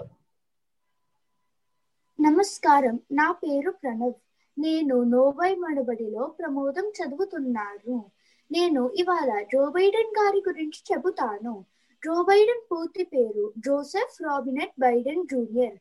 నమస్కారం. 2.21 3.01
నా 3.13 3.33
పేరు 3.33 3.71
ప్రణవ్. 3.71 4.13
నేను 4.59 5.03
నోబై 5.03 5.55
మడబడిలో 5.55 6.35
ప్రమోదం 6.39 6.89
చదువుతున్నాను. 6.89 8.05
నేను 8.53 8.91
ఇవాళ 8.91 9.43
జో 9.43 9.69
బైడెన్ 9.69 10.25
గారి 10.25 10.43
గురించి 10.49 10.83
చెబుతాను. 10.93 11.65
జో 12.05 12.23
బైడెన్ 12.23 12.69
పూర్తి 12.73 13.05
పేరు 13.05 13.53
జోసెఫ్ 13.59 14.23
రాబినెట్ 14.23 14.73
బైడెన్ 14.81 15.27
జూనియర్. 15.33 15.75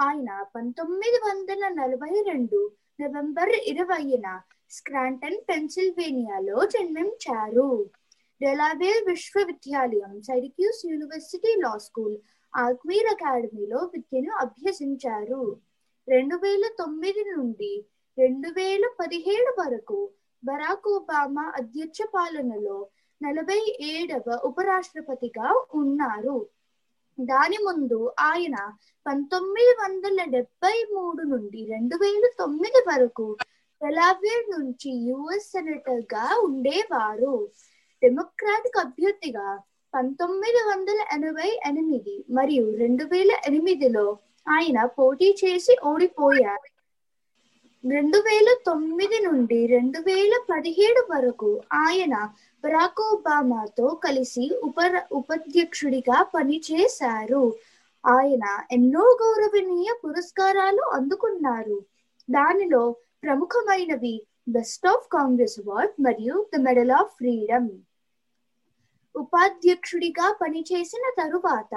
ఆయన 0.00 0.44
పంతొమ్మిది 0.56 1.20
వందల 1.26 1.68
నలభై 1.68 2.22
రెండు 2.26 2.70
నవంబర్ 3.00 3.48
ఇరవైన 3.48 4.40
స్క్రాంటన్ 4.70 5.36
పెన్సిల్వేనియాలో 5.48 6.66
జన్మించారు. 6.66 7.90
డెలావేర్ 8.40 9.02
విశ్వవిద్యాలయం 9.08 10.12
సైరిక్యూస్ 10.26 10.80
యూనివర్సిటీ 10.86 11.52
లా 11.56 11.72
స్కూల్ 11.86 12.14
ఆక్వీర్ 12.54 13.08
అకాడమీలో 13.12 13.80
విద్యను 13.92 14.32
అభ్యసించారు 14.40 15.42
రెండు 16.08 16.36
వేల 16.36 16.64
తొమ్మిది 16.78 17.22
నుండి 17.30 17.72
రెండు 18.18 18.48
వేల 18.50 18.84
పదిహేడు 18.98 19.50
వరకు 19.58 19.98
బరాక్ 20.42 20.88
ఒబామా 20.92 21.44
అధ్యక్ష 21.60 22.00
పాలనలో 22.14 22.78
నలభై 23.20 23.60
ఏడవ 23.90 24.38
ఉపరాష్ట్రపతిగా 24.48 25.48
ఉన్నారు 25.80 26.38
దాని 27.18 27.58
ముందు 27.64 27.98
ఆయన 28.26 28.56
పంతొమ్మిది 29.06 29.72
వందల 29.80 30.20
డెబ్బై 30.30 30.76
మూడు 30.92 31.22
నుండి 31.32 31.62
రెండు 31.70 31.96
వేల 32.02 32.26
తొమ్మిది 32.38 32.80
వరకు 32.86 33.26
డెలావేర్ 33.80 34.46
నుంచి 34.50 34.90
యుఎస్ 35.08 35.50
సెనేటర్గా 35.52 36.24
ఉండేవారు 36.46 37.34
డెమోక్రాటిక్ 38.02 38.78
అభ్యర్థిగా 38.78 39.58
పంతొమ్మిది 39.94 40.60
వందల 40.68 41.04
ఎనభై 41.12 41.60
ఎనిమిది 41.66 42.24
మరియు 42.30 42.76
రెండు 42.76 43.04
వేల 43.04 43.30
ఎనిమిదిలో 43.46 44.18
ఆయన 44.48 44.84
పోటీ 44.84 45.36
చేసి 45.44 45.76
ఓడిపోయారు. 45.84 46.68
రెండు 47.88 48.18
వేల 48.18 48.56
తొమ్మిది 48.66 49.18
నుండి 49.24 49.66
రెండు 49.66 49.98
వేల 49.98 50.32
పదిహేడు 50.50 51.12
వరకు 51.12 51.60
ఆయన 51.72 52.28
బరాక్ 52.64 53.00
ఒబామాతో 53.00 53.88
కలిసి 53.88 54.50
ఉప 54.62 55.04
ఉపాధ్యక్షుడిగా 55.12 56.22
పనిచేశారు. 56.22 57.56
ఆయన 58.06 58.58
ఎన్నో 58.72 59.04
గౌరవనీయ 59.22 59.92
పురస్కారాలు 60.04 60.82
అందుకున్నారు. 60.92 61.78
దానిలో 62.30 62.96
ప్రముఖమైనవి 63.22 64.26
బెస్ట్ 64.48 64.86
ఆఫ్ 64.86 65.08
కాంగ్రెస్ 65.12 65.60
అవార్డ్ 65.60 65.92
మరియు 66.00 66.46
ద 66.56 66.60
మెడల్ 66.60 66.90
ఆఫ్ 66.90 67.10
ఫ్రీడమ్. 67.10 67.70
ఉపాధ్యక్షుడిగా 69.14 70.26
పనిచేసిన 70.40 71.04
తరువాత 71.18 71.74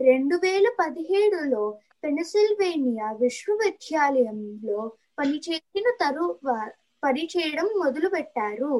రెండు 0.00 0.36
వేల 0.36 0.66
పదిహేడులో 0.78 1.64
పెన్సిల్వేనియా 2.02 3.06
విశ్వవిద్యాలయంలో 3.20 4.80
పనిచేసిన 5.18 5.88
తరువా 6.00 6.58
పనిచేయడం 7.02 7.68
మొదలు 7.82 8.08
పెట్టారు 8.08 8.74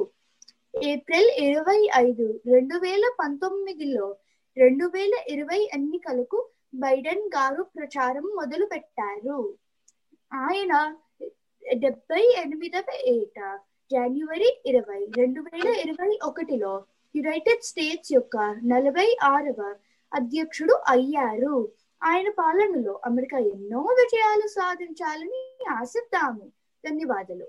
ఏప్రిల్ 0.87 1.29
ఇరవై 1.43 1.79
ఐదు 1.99 2.25
రెండు 2.45 2.75
వేల 2.77 3.05
పంతొమ్మిదిలో 3.19 4.07
రెండు 4.57 4.85
వేల 4.87 5.15
ఇరవై 5.29 5.59
ఎన్నికలకు 5.73 6.39
బైడెన్ 6.75 7.25
గారు 7.35 7.63
ప్రచారం 7.75 8.25
మొదలు 8.35 8.65
పెట్టారు 8.65 9.39
ఆయన 10.31 10.73
డెబ్బై 11.79 12.23
ఎనిమిదవ 12.43 12.89
ఏట 13.13 13.39
జనవరి 13.91 14.49
ఇరవై 14.65 15.01
రెండు 15.17 15.41
వేల 15.47 15.67
ఇరవై 15.83 16.11
ఒకటిలో 16.27 16.73
యునైటెడ్ 17.17 17.63
స్టేట్స్ 17.63 18.13
యొక్క 18.13 18.37
నలభై 18.65 19.17
ఆరవ 19.23 19.75
అధ్యక్షుడు 20.13 20.73
అయ్యారు. 20.87 21.71
ఆయన 22.03 22.29
పాలనలో 22.29 23.01
అమెరికా 23.05 23.37
ఎన్నో 23.37 23.79
విజయాలు 23.79 24.47
సాధించాలని 24.47 25.65
ఆశిద్దాము. 25.69 26.51
ధన్యవాదాలు. 26.89 27.47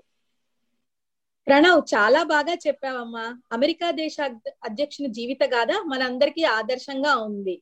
ప్రణవ్ 1.47 1.81
చాలా 1.95 2.23
బాగా 2.23 2.53
చెప్పావమ్మా. 2.67 3.41
అమెరికా 3.51 3.91
దేశ 3.91 4.17
అధ్యక్షుని 4.63 5.07
జీవిత 5.07 5.43
గాథ 5.43 5.71
మనందరికీ 5.85 6.43
ఆదర్శంగా 6.43 7.15
ఉంది. 7.15 7.61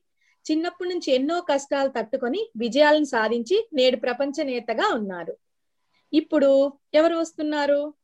చిన్నప్పటి 0.50 0.88
నుంచి 0.88 1.12
ఎన్నో 1.12 1.40
కష్టాలు 1.40 1.88
తట్టుకొని 1.88 2.50
విజయాలను 2.56 3.04
సాధించి 3.04 3.68
నేడు 3.72 3.96
ప్రపంచ 3.96 4.42
నేతగా 4.42 4.94
ఉన్నారు. 4.94 5.36
ఇప్పుడు 6.12 6.72
ఎవరు 6.94 7.16
వస్తున్నారు? 7.16 7.94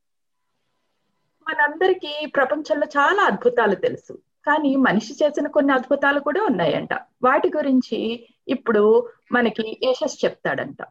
మనందరికీ 1.49 2.27
ప్రపంచంలో 2.27 2.87
చాలా 2.87 3.23
అద్భుతాలు 3.23 3.75
తెలుసు. 3.75 4.13
కానీ 4.47 4.77
మనిషి 4.77 5.13
చేసిన 5.13 5.49
కొన్ని 5.49 5.73
అద్భుతాలు 5.73 6.21
కూడా 6.21 6.43
ఉన్నాయంట. 6.43 6.95
వాటి 6.95 7.49
గురించి 7.57 8.29
ఇప్పుడు 8.49 9.11
మనకి 9.33 9.81
యశస్ 9.83 10.25
చెప్తాడంట. 10.25 10.83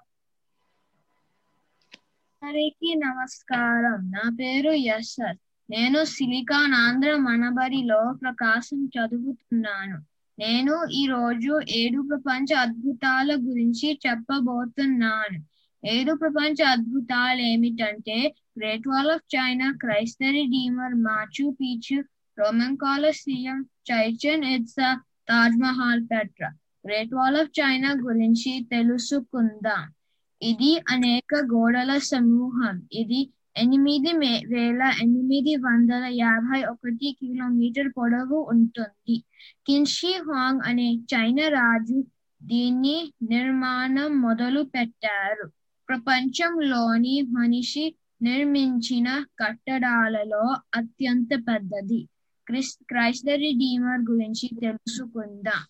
అందరికీ 2.43 2.93
నమస్కారం. 2.93 4.11
నా 4.11 4.29
పేరు 4.39 4.71
యశర్ 4.71 5.37
నేను 5.69 6.03
సిలికాన్ 6.03 6.73
ఆంధ్ర 6.73 7.15
మనబరిలో 7.15 8.13
ప్రకాశం 8.21 8.85
చదువుతున్నాను. 8.85 10.01
నేను 10.39 10.85
ఈ 10.85 11.07
రోజు 11.07 11.59
ఏడు 11.69 12.01
ప్రపంచ 12.09 12.55
అద్భుతాల 12.55 13.35
గురించి 13.35 13.99
చెప్పబోతున్నాను. 14.07 15.52
ఏడు 15.85 16.13
ప్రపంచ 16.13 16.63
అద్భుతాలు 16.63 17.41
ఏమిటంటే 17.41 18.35
Great 18.59 18.87
Wall 18.87 19.11
of 19.11 19.35
China 19.35 19.71
Christ 19.81 20.17
Redeemer 20.23 20.93
Machu 20.93 21.57
Picchu 21.61 22.03
Roman 22.39 22.77
Colosseum 22.77 23.65
Chichen 23.91 24.43
Itza 24.43 25.01
Taj 25.29 25.57
Mahal 25.57 26.07
Petra 26.11 26.47
Great 26.87 27.13
Wall 27.13 27.37
of 27.37 27.49
China 27.59 27.95
గురించి 28.01 28.67
తెలుసుకుందాం. 28.71 29.93
ఇది 30.41 30.81
అనేక 30.89 31.35
గోడల 31.35 31.97
సమూహం. 31.97 32.87
ఇది 32.91 33.29
ఎనిమిది 33.57 34.13
మే- 34.13 34.53
వేల 34.53 34.93
ఎనిమిది 35.01 35.55
వందల 35.55 36.03
యాభై 36.11 36.63
ఒకటి 36.63 37.17
కిలోమీటర్ 37.21 37.91
పొడవు 37.97 38.47
ఉంటుంది. 38.49 39.23
కిన్షి 39.67 40.13
హాంగ్ 40.13 40.61
అనే 40.65 40.95
చైనా 40.95 41.47
రాజు 41.47 42.03
దీన్ని 42.43 43.13
నిర్మాణం 43.23 44.21
మొదలు 44.21 44.61
పెట్టారు 44.63 45.62
ప్రపంచంలోని 45.89 47.21
మనిషి 47.21 47.95
నిర్మించిన 48.21 49.25
కట్టడాలలో 49.39 50.55
అత్యంత 50.75 51.29
పెద్దది. 51.35 52.09
క్రిస్ 52.47 52.77
క్రైస్త 52.89 53.25
రిడీమర్ 53.29 54.01
గురించి 54.11 54.49
తెలుసుకుందాం. 54.61 55.63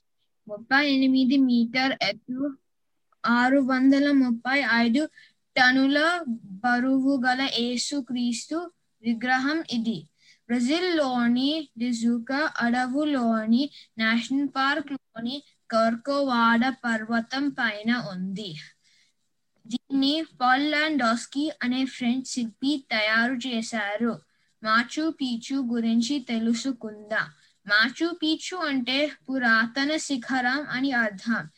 ముప్పై 0.47 0.91
ఎనిమిది 0.91 1.37
మీటర్ 1.37 1.97
ఎత్తు 2.01 2.57
ఆరు 3.25 3.57
వందల 3.59 4.11
ముప్పై 4.11 4.63
ఐదు 4.73 5.09
టన్నుల 5.57 6.23
బరువు 6.39 7.23
గల 7.25 7.49
యేసు 7.59 7.95
క్రీస్తు 8.01 8.71
విగ్రహం 9.03 9.63
ఇది. 9.71 10.07
బ్రెజిల్లోని 10.47 11.69
డిజుకా 11.77 12.53
అడవులోని 12.61 13.69
నేషనల్ 13.97 14.47
పార్క్లోని 14.47 15.43
కర్కోవాడ 15.71 16.73
పర్వతం 16.85 17.49
పైన 17.49 18.03
ఉంది. 18.11 18.55
దీన్ని 19.93 20.23
పాల్లాండోస్కీ 20.41 21.51
అనే 21.63 21.85
ఫ్రెంచ్ 21.85 22.25
శిల్పి 22.25 22.85
తయారు 22.91 23.33
చేశారు. 23.33 24.19
మాచు 24.63 25.09
పీచు 25.21 25.55
గురించి 25.55 26.19
తెలుసుకుందాం? 26.19 27.25
మాచు 27.67 28.17
పీచు 28.23 28.57
అంటే 28.57 29.11
పురాతన 29.29 29.97
శిఖరం 29.97 30.65
అని 30.69 30.91
అర్థం. 30.91 31.49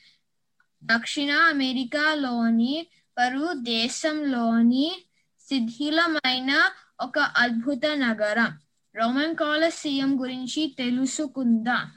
దక్షిణ 0.84 1.32
అమెరికాలోని 1.32 2.88
పరు 3.18 3.50
దేశంలోని 3.54 5.04
శిథిలమైన 5.40 6.72
ఒక 7.02 7.20
అద్భుత 7.20 7.82
నగరం. 7.86 8.58
రోమన్ 8.96 9.36
కాలసియం 9.36 10.22
గురించి 10.22 10.76
తెలుసుకుందాం? 10.78 11.92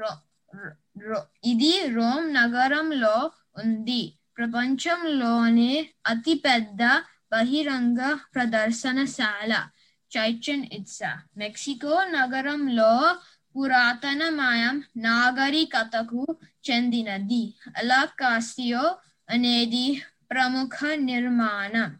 రో- 0.00 0.70
రో- 1.02 1.50
ఇది 1.50 1.86
రోమ్ 1.86 2.34
నగరంలో 2.34 3.30
ఉంది. 3.64 4.18
ప్రపంచంలోనే 4.36 5.90
అతి 6.06 6.34
పెద్ద 6.34 7.00
బహిరంగ 7.32 8.16
ప్రదర్శనశాల 8.34 9.68
చైచన్ 10.12 10.66
ఇట్సా 10.72 11.22
మెక్సికో 11.36 12.04
నగరంలో 12.04 13.16
పురాతనమయం 13.56 14.82
నాగరికతకు 14.96 16.36
చెందినది. 16.70 17.54
అలాకాసియో 17.76 18.96
అనేది 19.30 20.02
ప్రముఖ 20.30 20.84
నిర్మాణం. 20.94 21.98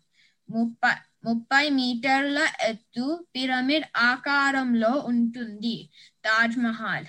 ముప్పై 0.51 0.93
ముప్పై 1.25 1.71
మీటర్ల 1.71 2.49
ఎత్తు 2.61 3.27
పిరమిడ్ 3.37 3.85
ఆకారంలో 3.97 5.03
ఉంటుంది 5.07 5.91
తాజ్ 6.25 6.59
మహల్. 6.59 7.07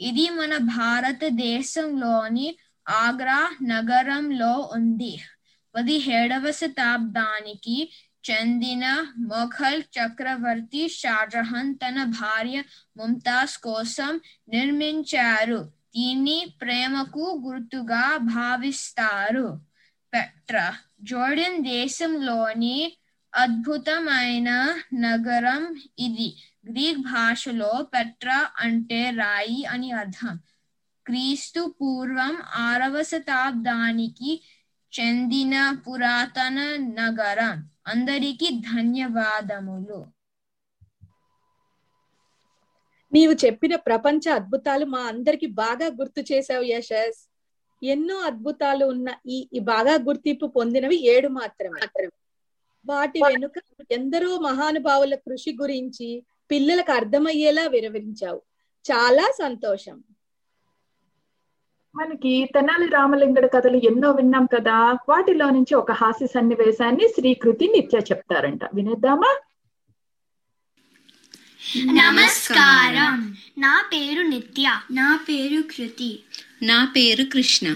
ఇది 0.00 0.30
మన 0.30 0.56
భారతదేశంలోని 0.56 2.58
ఆగ్రా 2.88 3.50
నగరంలో 3.62 4.70
ఉంది. 4.72 5.18
పదిహేడవ 5.74 6.50
శతాబ్దానికి 6.50 7.92
చెందిన 8.30 9.06
మొఘల్ 9.18 9.82
చక్రవర్తి 9.82 10.88
షాజహాన్ 10.88 11.74
తన 11.74 12.04
భార్య 12.04 12.62
ముంతాజ్ 12.96 13.58
కోసం 13.58 14.20
నిర్మించారు. 14.48 15.72
దీన్ని 15.96 16.54
ప్రేమకు 16.60 17.42
గుర్తుగా 17.46 18.16
భావిస్తారు. 18.16 19.60
పెట్రా 20.14 20.74
జోర్డన్ 21.02 21.64
దేశంలోని 21.64 22.96
అద్భుతమైన 23.34 24.74
నగరం 24.94 25.76
ఇది. 25.98 26.36
గ్రీక్ 26.70 26.98
భాషలో 26.98 27.88
పెట్రా 27.94 28.50
అంటే 28.58 29.10
రాయి 29.10 29.64
అని 29.64 29.90
అర్థం. 29.90 30.40
క్రీస్తు 31.06 31.74
పూర్వం 31.80 32.36
ఆరవ 32.54 33.02
శతాబ్దానికి 33.02 34.42
చెందిన 34.92 35.78
పురాతన 35.86 36.58
నగరం. 37.00 37.70
అందరికీ 37.86 38.48
ధన్యవాదములు. 38.50 40.06
నీవు 43.12 43.32
చెప్పిన 43.32 43.76
ప్రపంచ 43.76 44.28
అద్భుతాలు 44.28 44.86
మా 44.86 44.98
అందరికి 44.98 45.46
బాగా 45.46 45.86
గుర్తు 45.86 46.32
చేశావు 46.32 46.62
యశస్. 46.62 47.28
ఎన్నో 47.82 48.16
అద్భుతాలు 48.16 48.84
ఉన్న 48.86 49.08
ఈ 49.26 49.48
ఈ 49.54 49.58
బాగా 49.58 49.94
గుర్తింపు 49.94 50.46
పొందినవి 50.46 51.06
ఏడు 51.06 51.28
మాత్రమే. 51.28 52.08
వాటి 52.86 53.22
వెనుక 53.22 53.52
ఎందరో 53.90 54.38
మహానుభావుల 54.38 55.14
కృషి 55.14 55.52
గురించి 55.60 56.08
పిల్లలకు 56.50 56.92
అర్థమయ్యేలా 56.92 57.66
వివరించావు. 57.66 58.42
చాలా 58.84 59.32
సంతోషం. 59.38 60.04
మనకి 61.96 62.48
తెనాలి 62.54 62.88
రామలింగడి 62.88 63.48
కథలు 63.48 63.76
ఎన్నో 63.76 64.10
విన్నాం 64.10 64.46
కదా. 64.46 64.98
వాటిలో 65.08 65.50
నుంచి 65.50 65.74
ఒక 65.74 65.92
హాస్య 65.92 66.26
సన్నివేశాన్ని 66.26 67.08
శ్రీకృతి 67.08 67.68
నిత్య 67.68 67.98
చెప్తారంట. 67.98 68.60
వినేద్దామా? 68.74 69.40
నమస్కారం. 71.92 73.36
నా 73.58 73.88
పేరు 73.92 74.22
నిత్య. 74.22 74.80
నా 74.92 75.20
పేరు 75.28 75.62
కృతి. 75.62 76.22
నా 76.62 76.92
పేరు 76.96 77.24
కృష్ణ. 77.24 77.74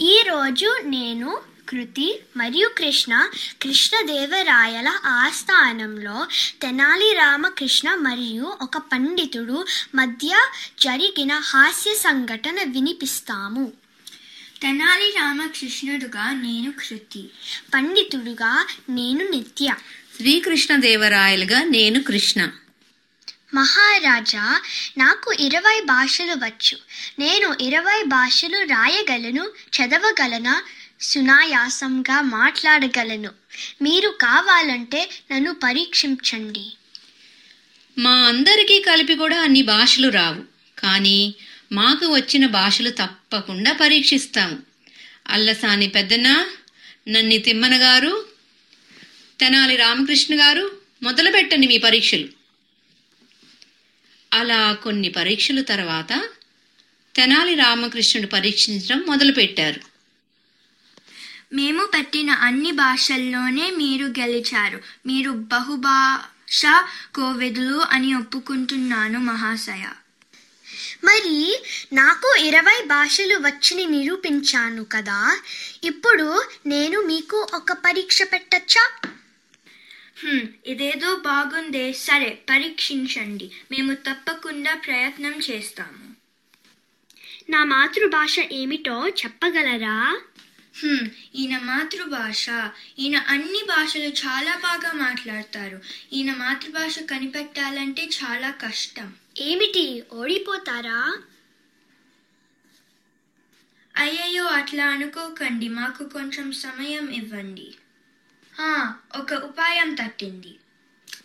ఈ 0.00 0.22
రోజు 0.28 0.80
నేను 0.84 1.38
కృతి 1.68 2.20
మరియు 2.36 2.70
కృష్ణ 2.78 3.28
కృష్ణదేవరాయల 3.62 4.98
ఆస్థానంలో 5.04 6.26
తెనాలి 6.62 7.14
రామకృష్ణ 7.14 7.94
మరియు 7.94 8.56
ఒక 8.62 8.78
పండితుడు 8.78 9.66
మధ్య 9.94 10.48
జరిగిన 10.80 11.32
హాస్య 11.32 11.94
సంఘటన 11.94 12.56
వినిపిస్తాము. 12.62 13.72
తెనాలి 14.62 15.10
రామకృష్ణుడుగా 15.16 16.32
నేను 16.32 16.72
కృతి 16.72 17.30
పండితుడుగా 17.74 18.66
నేను 18.90 19.28
నిత్య. 19.30 19.74
శ్రీకృష్ణదేవరాయలుగా 20.16 21.64
నేను 21.64 22.02
కృష్ణ. 22.02 22.50
మహారాజా 23.54 24.60
నాకు 24.98 25.32
ఇరవై 25.32 25.80
భాషలు 25.80 26.32
వచ్చు. 26.32 26.78
నేను 27.18 27.56
ఇరవై 27.60 28.02
భాషలు 28.06 28.58
రాయగలను 28.58 29.50
చదవగలన? 29.76 30.62
సునాయాసంగా 31.00 32.20
మాట్లాడగలను. 32.20 33.30
మీరు 33.82 34.08
కావాలంటే 34.08 35.10
నన్ను 35.32 35.56
పరీక్షించండి. 35.64 36.66
మా 37.98 38.10
అందరికీ 38.10 38.80
కలిపి 38.80 39.14
కూడా 39.14 39.40
అన్ని 39.40 39.62
భాషలు 39.62 40.08
రావు. 40.08 40.44
కానీ 40.78 41.34
మాకు 41.72 42.06
వచ్చిన 42.06 42.46
భాషలు 42.46 42.90
తప్పకుండా 42.90 43.72
పరీక్షిస్తాము. 43.72 44.58
అల్లసాని 45.28 45.88
పెద్దనా 45.88 46.50
నన్ని 47.08 47.38
తిమ్మన 47.38 47.82
గారు 47.82 48.26
తెనాలి 49.40 49.76
రామకృష్ణ 49.76 50.40
గారు 50.40 50.78
మొదలుపెట్టండి 51.02 51.66
మీ 51.66 51.78
పరీక్షలు. 51.78 52.28
అలా 54.32 54.72
కొన్ని 54.72 55.08
పరీక్షల 55.08 55.60
తర్వాత 55.60 56.28
తెనాలి 57.16 57.54
రామకృష్ణుడు 57.54 58.26
పరీక్షించడం 58.26 59.04
మొదలుపెట్టారు. 59.06 59.97
మేము 61.52 61.86
పెట్టిన 61.86 62.30
అన్ని 62.30 62.72
భాషల్లోనే 62.72 63.70
మీరు 63.70 64.06
గెలిచారు. 64.06 64.80
మీరు 65.06 65.30
బహుభాష 65.30 66.66
కోవిదులు 67.14 67.82
అని 67.90 68.14
ఒప్పుకుంటున్నాను 68.14 69.20
మహాశయ. 69.20 69.86
మరి 71.04 71.62
నాకు 71.92 72.36
ఇరవై 72.40 72.84
భాషలు 72.86 73.38
వచ్చని 73.38 73.86
నిరూపించాను 73.86 74.84
కదా. 74.84 75.40
ఇప్పుడు 75.84 76.44
నేను 76.66 77.00
మీకు 77.00 77.46
ఒక 77.54 77.72
పరీక్ష 77.72 78.22
పెట్టచ్చా? 78.22 78.90
ఇదేదో 80.66 81.16
బాగుందే. 81.16 81.92
సరే 81.92 82.38
పరీక్షించండి. 82.50 83.50
మేము 83.70 83.94
తప్పకుండా 83.94 84.74
ప్రయత్నం 84.74 85.34
చేస్తాము. 85.50 86.08
నా 87.50 87.64
మాతృభాష 87.64 88.38
ఏమిటో 88.52 89.08
చెప్పగలరా? 89.08 90.20
ఈయన 91.34 91.58
మాతృభాష. 91.58 92.46
ఈయన 92.98 93.16
అన్ని 93.16 93.64
భాషలు 93.68 94.02
చాలా 94.02 94.56
బాగా 94.56 94.92
మాట్లాడతారు. 94.92 95.80
ఈయన 96.12 96.34
మాతృభాష 96.34 96.98
కనిపెట్టాలంటే 96.98 98.08
చాలా 98.24 98.50
కష్టం. 98.50 99.14
ఏమిటి? 99.38 100.02
ఓడిపోతారా? 100.12 101.18
అయ్యయ్యో 103.96 104.44
అట్లా 104.44 104.86
అనుకోకండి. 104.86 105.68
మాకు 105.68 106.04
కొంచెం 106.04 106.52
సమయం 106.52 107.08
ఇవ్వండి. 107.08 107.74
ఒక 109.16 109.32
ఉపాయం 109.32 109.94
తట్టింది. 109.94 110.56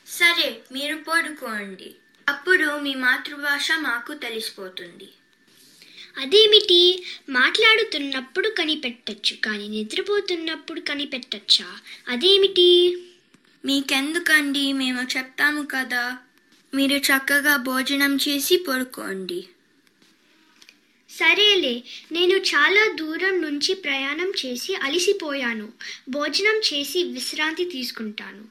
సరే 0.08 0.62
మీరు 0.72 1.04
పడుకోండి. 1.10 1.95
అప్పుడు 2.30 2.80
మీ 2.80 2.95
మాతృభాష 2.95 3.72
మాకు 3.72 4.14
తెలిసిపోతుంది. 4.14 5.10
అదేమిటి? 6.18 7.03
మాట్లాడుతున్నప్పుడు 7.30 8.49
కనిపెట్టచ్చు 8.49 9.36
కానీ 9.45 9.68
నిద్రపోతున్నప్పుడు 9.68 10.80
కనిపెట్టచ్చా? 10.82 11.78
అదేమిటి? 12.07 12.97
మీకెందుకండి? 13.66 14.74
మేము 14.74 15.18
చెప్తాము 15.18 15.68
కదా. 15.72 16.18
మీరు 16.74 16.93
చక్కగా 16.93 17.57
భోజనం 17.57 18.16
చేసి 18.16 18.66
పడుకోండి. 18.68 19.47
సరేలే. 21.09 21.84
నేను 22.11 22.36
చాలా 22.38 22.93
దూరం 22.95 23.41
నుంచి 23.41 23.74
ప్రయాణం 23.74 24.34
చేసి 24.45 24.76
అలిసిపోయాను. 24.76 25.72
భోజనం 26.09 26.61
చేసి 26.74 27.03
విశ్రాంతి 27.03 27.66
తీసుకుంటాను. 27.66 28.43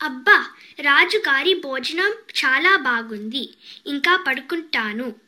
అబ్బా! 0.00 0.46
రాజుగారి 0.80 1.54
భోజనం 1.54 2.10
చాలా 2.10 2.76
బాగుంది. 2.76 3.48
ఇంకా 3.86 4.24
పడుకుంటాను. 4.28 5.21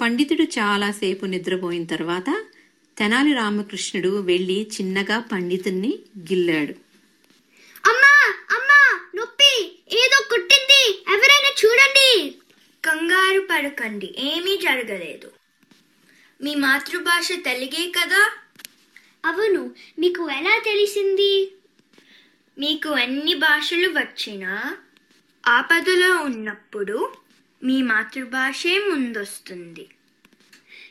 పండితుడు 0.00 0.42
చాలాసేపు 0.42 1.26
నిద్రపోయిన 1.26 1.84
తర్వాత 1.84 2.44
తెనాలి 2.98 3.34
రామకృష్ణుడు 3.34 4.20
వెళ్ళి 4.20 4.62
చిన్నగా 4.62 5.20
పండితుణ్ణి 5.20 5.98
గిల్లాడు. 6.18 6.72
అమ్మా 7.86 8.34
అమ్మా 8.50 9.00
నొప్పి. 9.14 9.78
ఏదో 9.92 10.24
కుట్టింది. 10.30 11.04
ఎవరైనా 11.08 11.54
చూడండి. 11.64 12.34
కంగారు 12.84 13.46
పడకండి. 13.50 14.14
ఏమీ 14.18 14.56
జరగలేదు. 14.56 15.32
మీ 16.42 16.54
మాతృభాష 16.54 17.28
తెలుగే 17.32 17.92
కదా? 18.00 18.32
అవును. 19.24 19.74
మీకు 19.98 20.30
ఎలా 20.30 20.62
తెలిసింది? 20.64 21.52
మీకు 22.58 22.88
అన్ని 22.88 23.34
భాషలు 23.34 23.88
వచ్చినా 23.88 24.76
ఆపదలో 25.46 26.16
ఉన్నప్పుడు 26.16 27.12
మీ 27.64 27.82
మాతృభాషే 27.82 28.78
ముందొస్తుంది. 28.78 29.88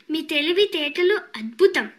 మీ 0.09 0.21
తెలివితేటలు 0.21 1.15
అద్భుతం. 1.15 1.89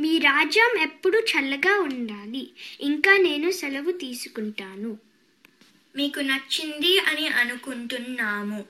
మీ 0.00 0.18
రాజ్యం 0.18 0.80
ఎప్పుడు 0.80 1.18
చల్లగా 1.18 1.80
ఉండాలి. 1.80 2.50
ఇంకా 2.80 3.16
నేను 3.16 3.50
సెలవు 3.50 3.92
తీసుకుంటాను. 3.92 4.98
మీకు 5.96 6.20
నచ్చింది 6.20 6.98
అని 6.98 7.28
అనుకుంటున్నాము. 7.28 8.64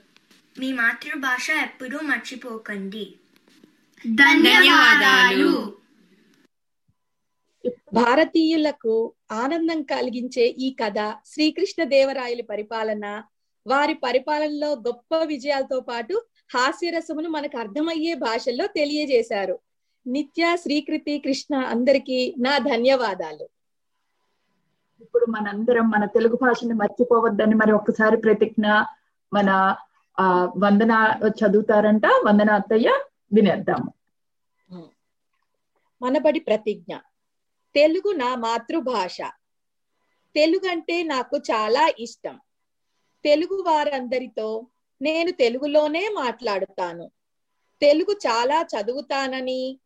మీ 0.59 0.72
మాతృభాష 0.72 1.51
ఎప్పుడూ 1.51 1.99
మర్చిపోకండి. 1.99 3.12
ధన్యవాదాలు. 4.07 5.84
భారతీయులకు 7.95 8.95
ఆనందం 9.32 9.82
కలిగించే 9.82 10.45
ఈ 10.64 10.68
కథ 10.80 10.99
శ్రీకృష్ణ 11.26 11.84
దేవరాయల 11.84 12.42
పరిపాలన 12.42 13.07
వారి 13.66 13.95
పరిపాలనలో 13.95 14.70
గొప్ప 14.72 15.16
విజయాలతో 15.24 15.80
పాటు 15.80 16.14
హాస్యరసమును 16.55 17.28
మనకు 17.28 17.59
అర్థమయ్యే 17.59 18.14
భాషల్లో 18.14 18.66
తెలియజేశారు. 18.66 19.59
నిత్య 20.07 20.57
శ్రీకృతి 20.57 21.18
కృష్ణ 21.18 21.55
అందరికీ 21.57 22.34
నా 22.38 22.59
ధన్యవాదాలు. 22.59 23.47
ఇప్పుడు 25.01 25.26
మనందరం 25.30 25.90
మన 25.90 26.05
తెలుగు 26.05 26.36
భాషని 26.42 26.74
మర్చిపోవద్దని 26.74 27.55
మరి 27.55 27.72
ఒక్కసారి 27.72 28.16
ప్రతిజ్ఞ 28.16 28.66
మన 29.32 29.76
ఆ 30.20 30.26
వందన 30.57 30.92
చదువుతారంట 31.40 32.07
వందన 32.24 32.51
అత్తయ్య 32.51 32.90
వినేద్దాము. 33.32 33.90
మనబడి 36.03 36.40
ప్రతిజ్ఞ. 36.40 36.92
తెలుగు 37.77 38.12
నా 38.12 38.35
మాతృభాష. 38.35 39.18
తెలుగు 40.35 40.68
అంటే 40.70 41.03
నాకు 41.03 41.37
చాలా 41.37 41.91
ఇష్టం. 41.99 42.41
తెలుగు 43.25 43.62
వారందరితో 43.66 44.66
నేను 45.03 45.31
తెలుగులోనే 45.31 46.09
మాట్లాడుతాను. 46.09 47.11
తెలుగు 47.81 48.16
చాలా 48.27 48.62
చదువుతానని 48.62 49.81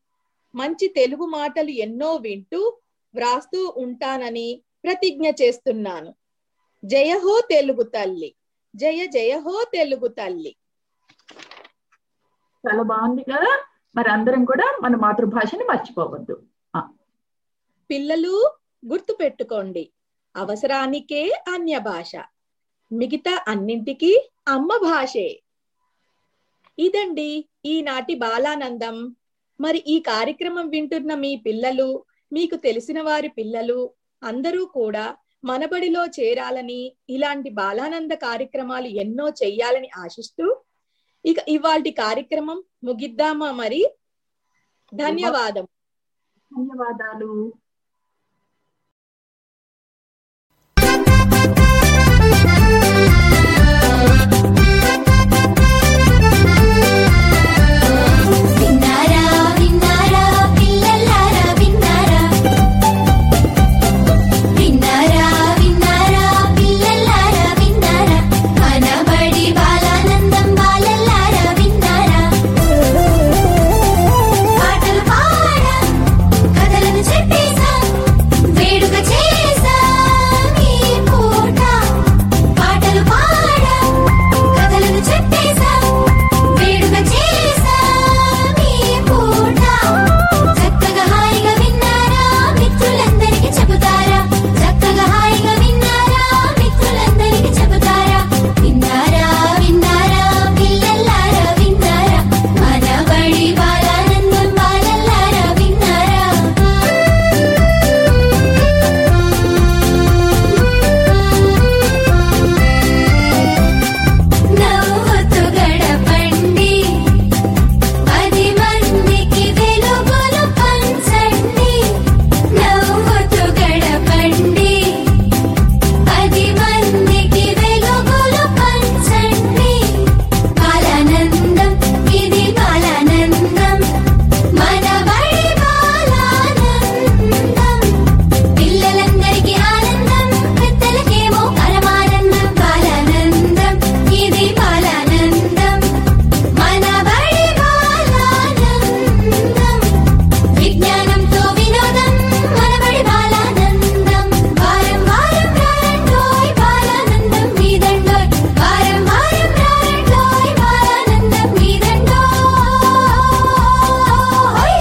మంచి 0.54 0.88
తెలుగు 0.88 1.26
మాటలు 1.26 1.70
ఎన్నో 1.70 2.16
వింటూ 2.16 2.78
వ్రాస్తూ 3.14 3.74
ఉంటానని 3.76 4.62
ప్రతిజ్ఞ 4.84 5.30
చేస్తున్నాను. 5.30 6.14
జయ 6.84 7.18
హో 7.18 7.40
తెలుగు 7.50 7.82
తల్లి. 7.82 8.34
జయ 8.76 9.06
జయ 9.06 9.38
హో 9.38 9.64
తెలుగు 9.72 10.08
తల్లి. 10.08 10.56
చాలా 12.68 12.82
బాగుంది 12.82 13.22
కదా? 13.22 13.66
మరి 13.96 14.10
అందరం 14.10 14.44
కూడా 14.44 14.78
మన 14.82 14.96
మాతృభాషని 14.96 15.64
మర్చిపోవద్దు. 15.64 16.42
పిల్లలు 17.90 18.34
గుర్తు 18.86 19.12
పెట్టుకోండి 19.12 19.84
అవసరానికే 20.34 21.22
అన్య 21.48 21.78
భాష 21.78 22.12
మిగతా 22.90 23.44
అన్నింటికీ 23.48 24.12
అమ్మ 24.48 24.76
భాషే. 24.82 25.28
ఇదండి 26.78 27.30
ఈనాటి 27.64 28.14
బాలానందం. 28.14 28.96
మరి 29.60 29.78
ఈ 29.86 30.00
కార్యక్రమం 30.00 30.68
వింటున్న 30.68 31.14
మీ 31.14 31.36
పిల్లలు 31.36 31.88
మీకు 32.32 32.56
తెలిసిన 32.56 33.00
వారి 33.00 33.28
పిల్లలు 33.28 33.78
అందరూ 34.22 34.66
కూడా 34.66 35.04
మనబడిలో 35.44 36.06
చేరాలని 36.06 36.80
ఇలాంటి 37.08 37.50
బాలానంద 37.50 38.10
కార్యక్రమాలు 38.10 38.86
ఎన్నో 38.86 39.28
చెయ్యాలని 39.42 39.90
ఆశిస్తూ 39.96 40.46
ఇక 41.24 41.38
ఇవాల్టి 41.48 41.90
కార్యక్రమం 41.90 42.58
ముగిద్దామా 42.84 43.52
మరి? 43.52 43.80
ధన్యవాదం. 44.92 45.66
ధన్యవాదాలు. 46.50 47.30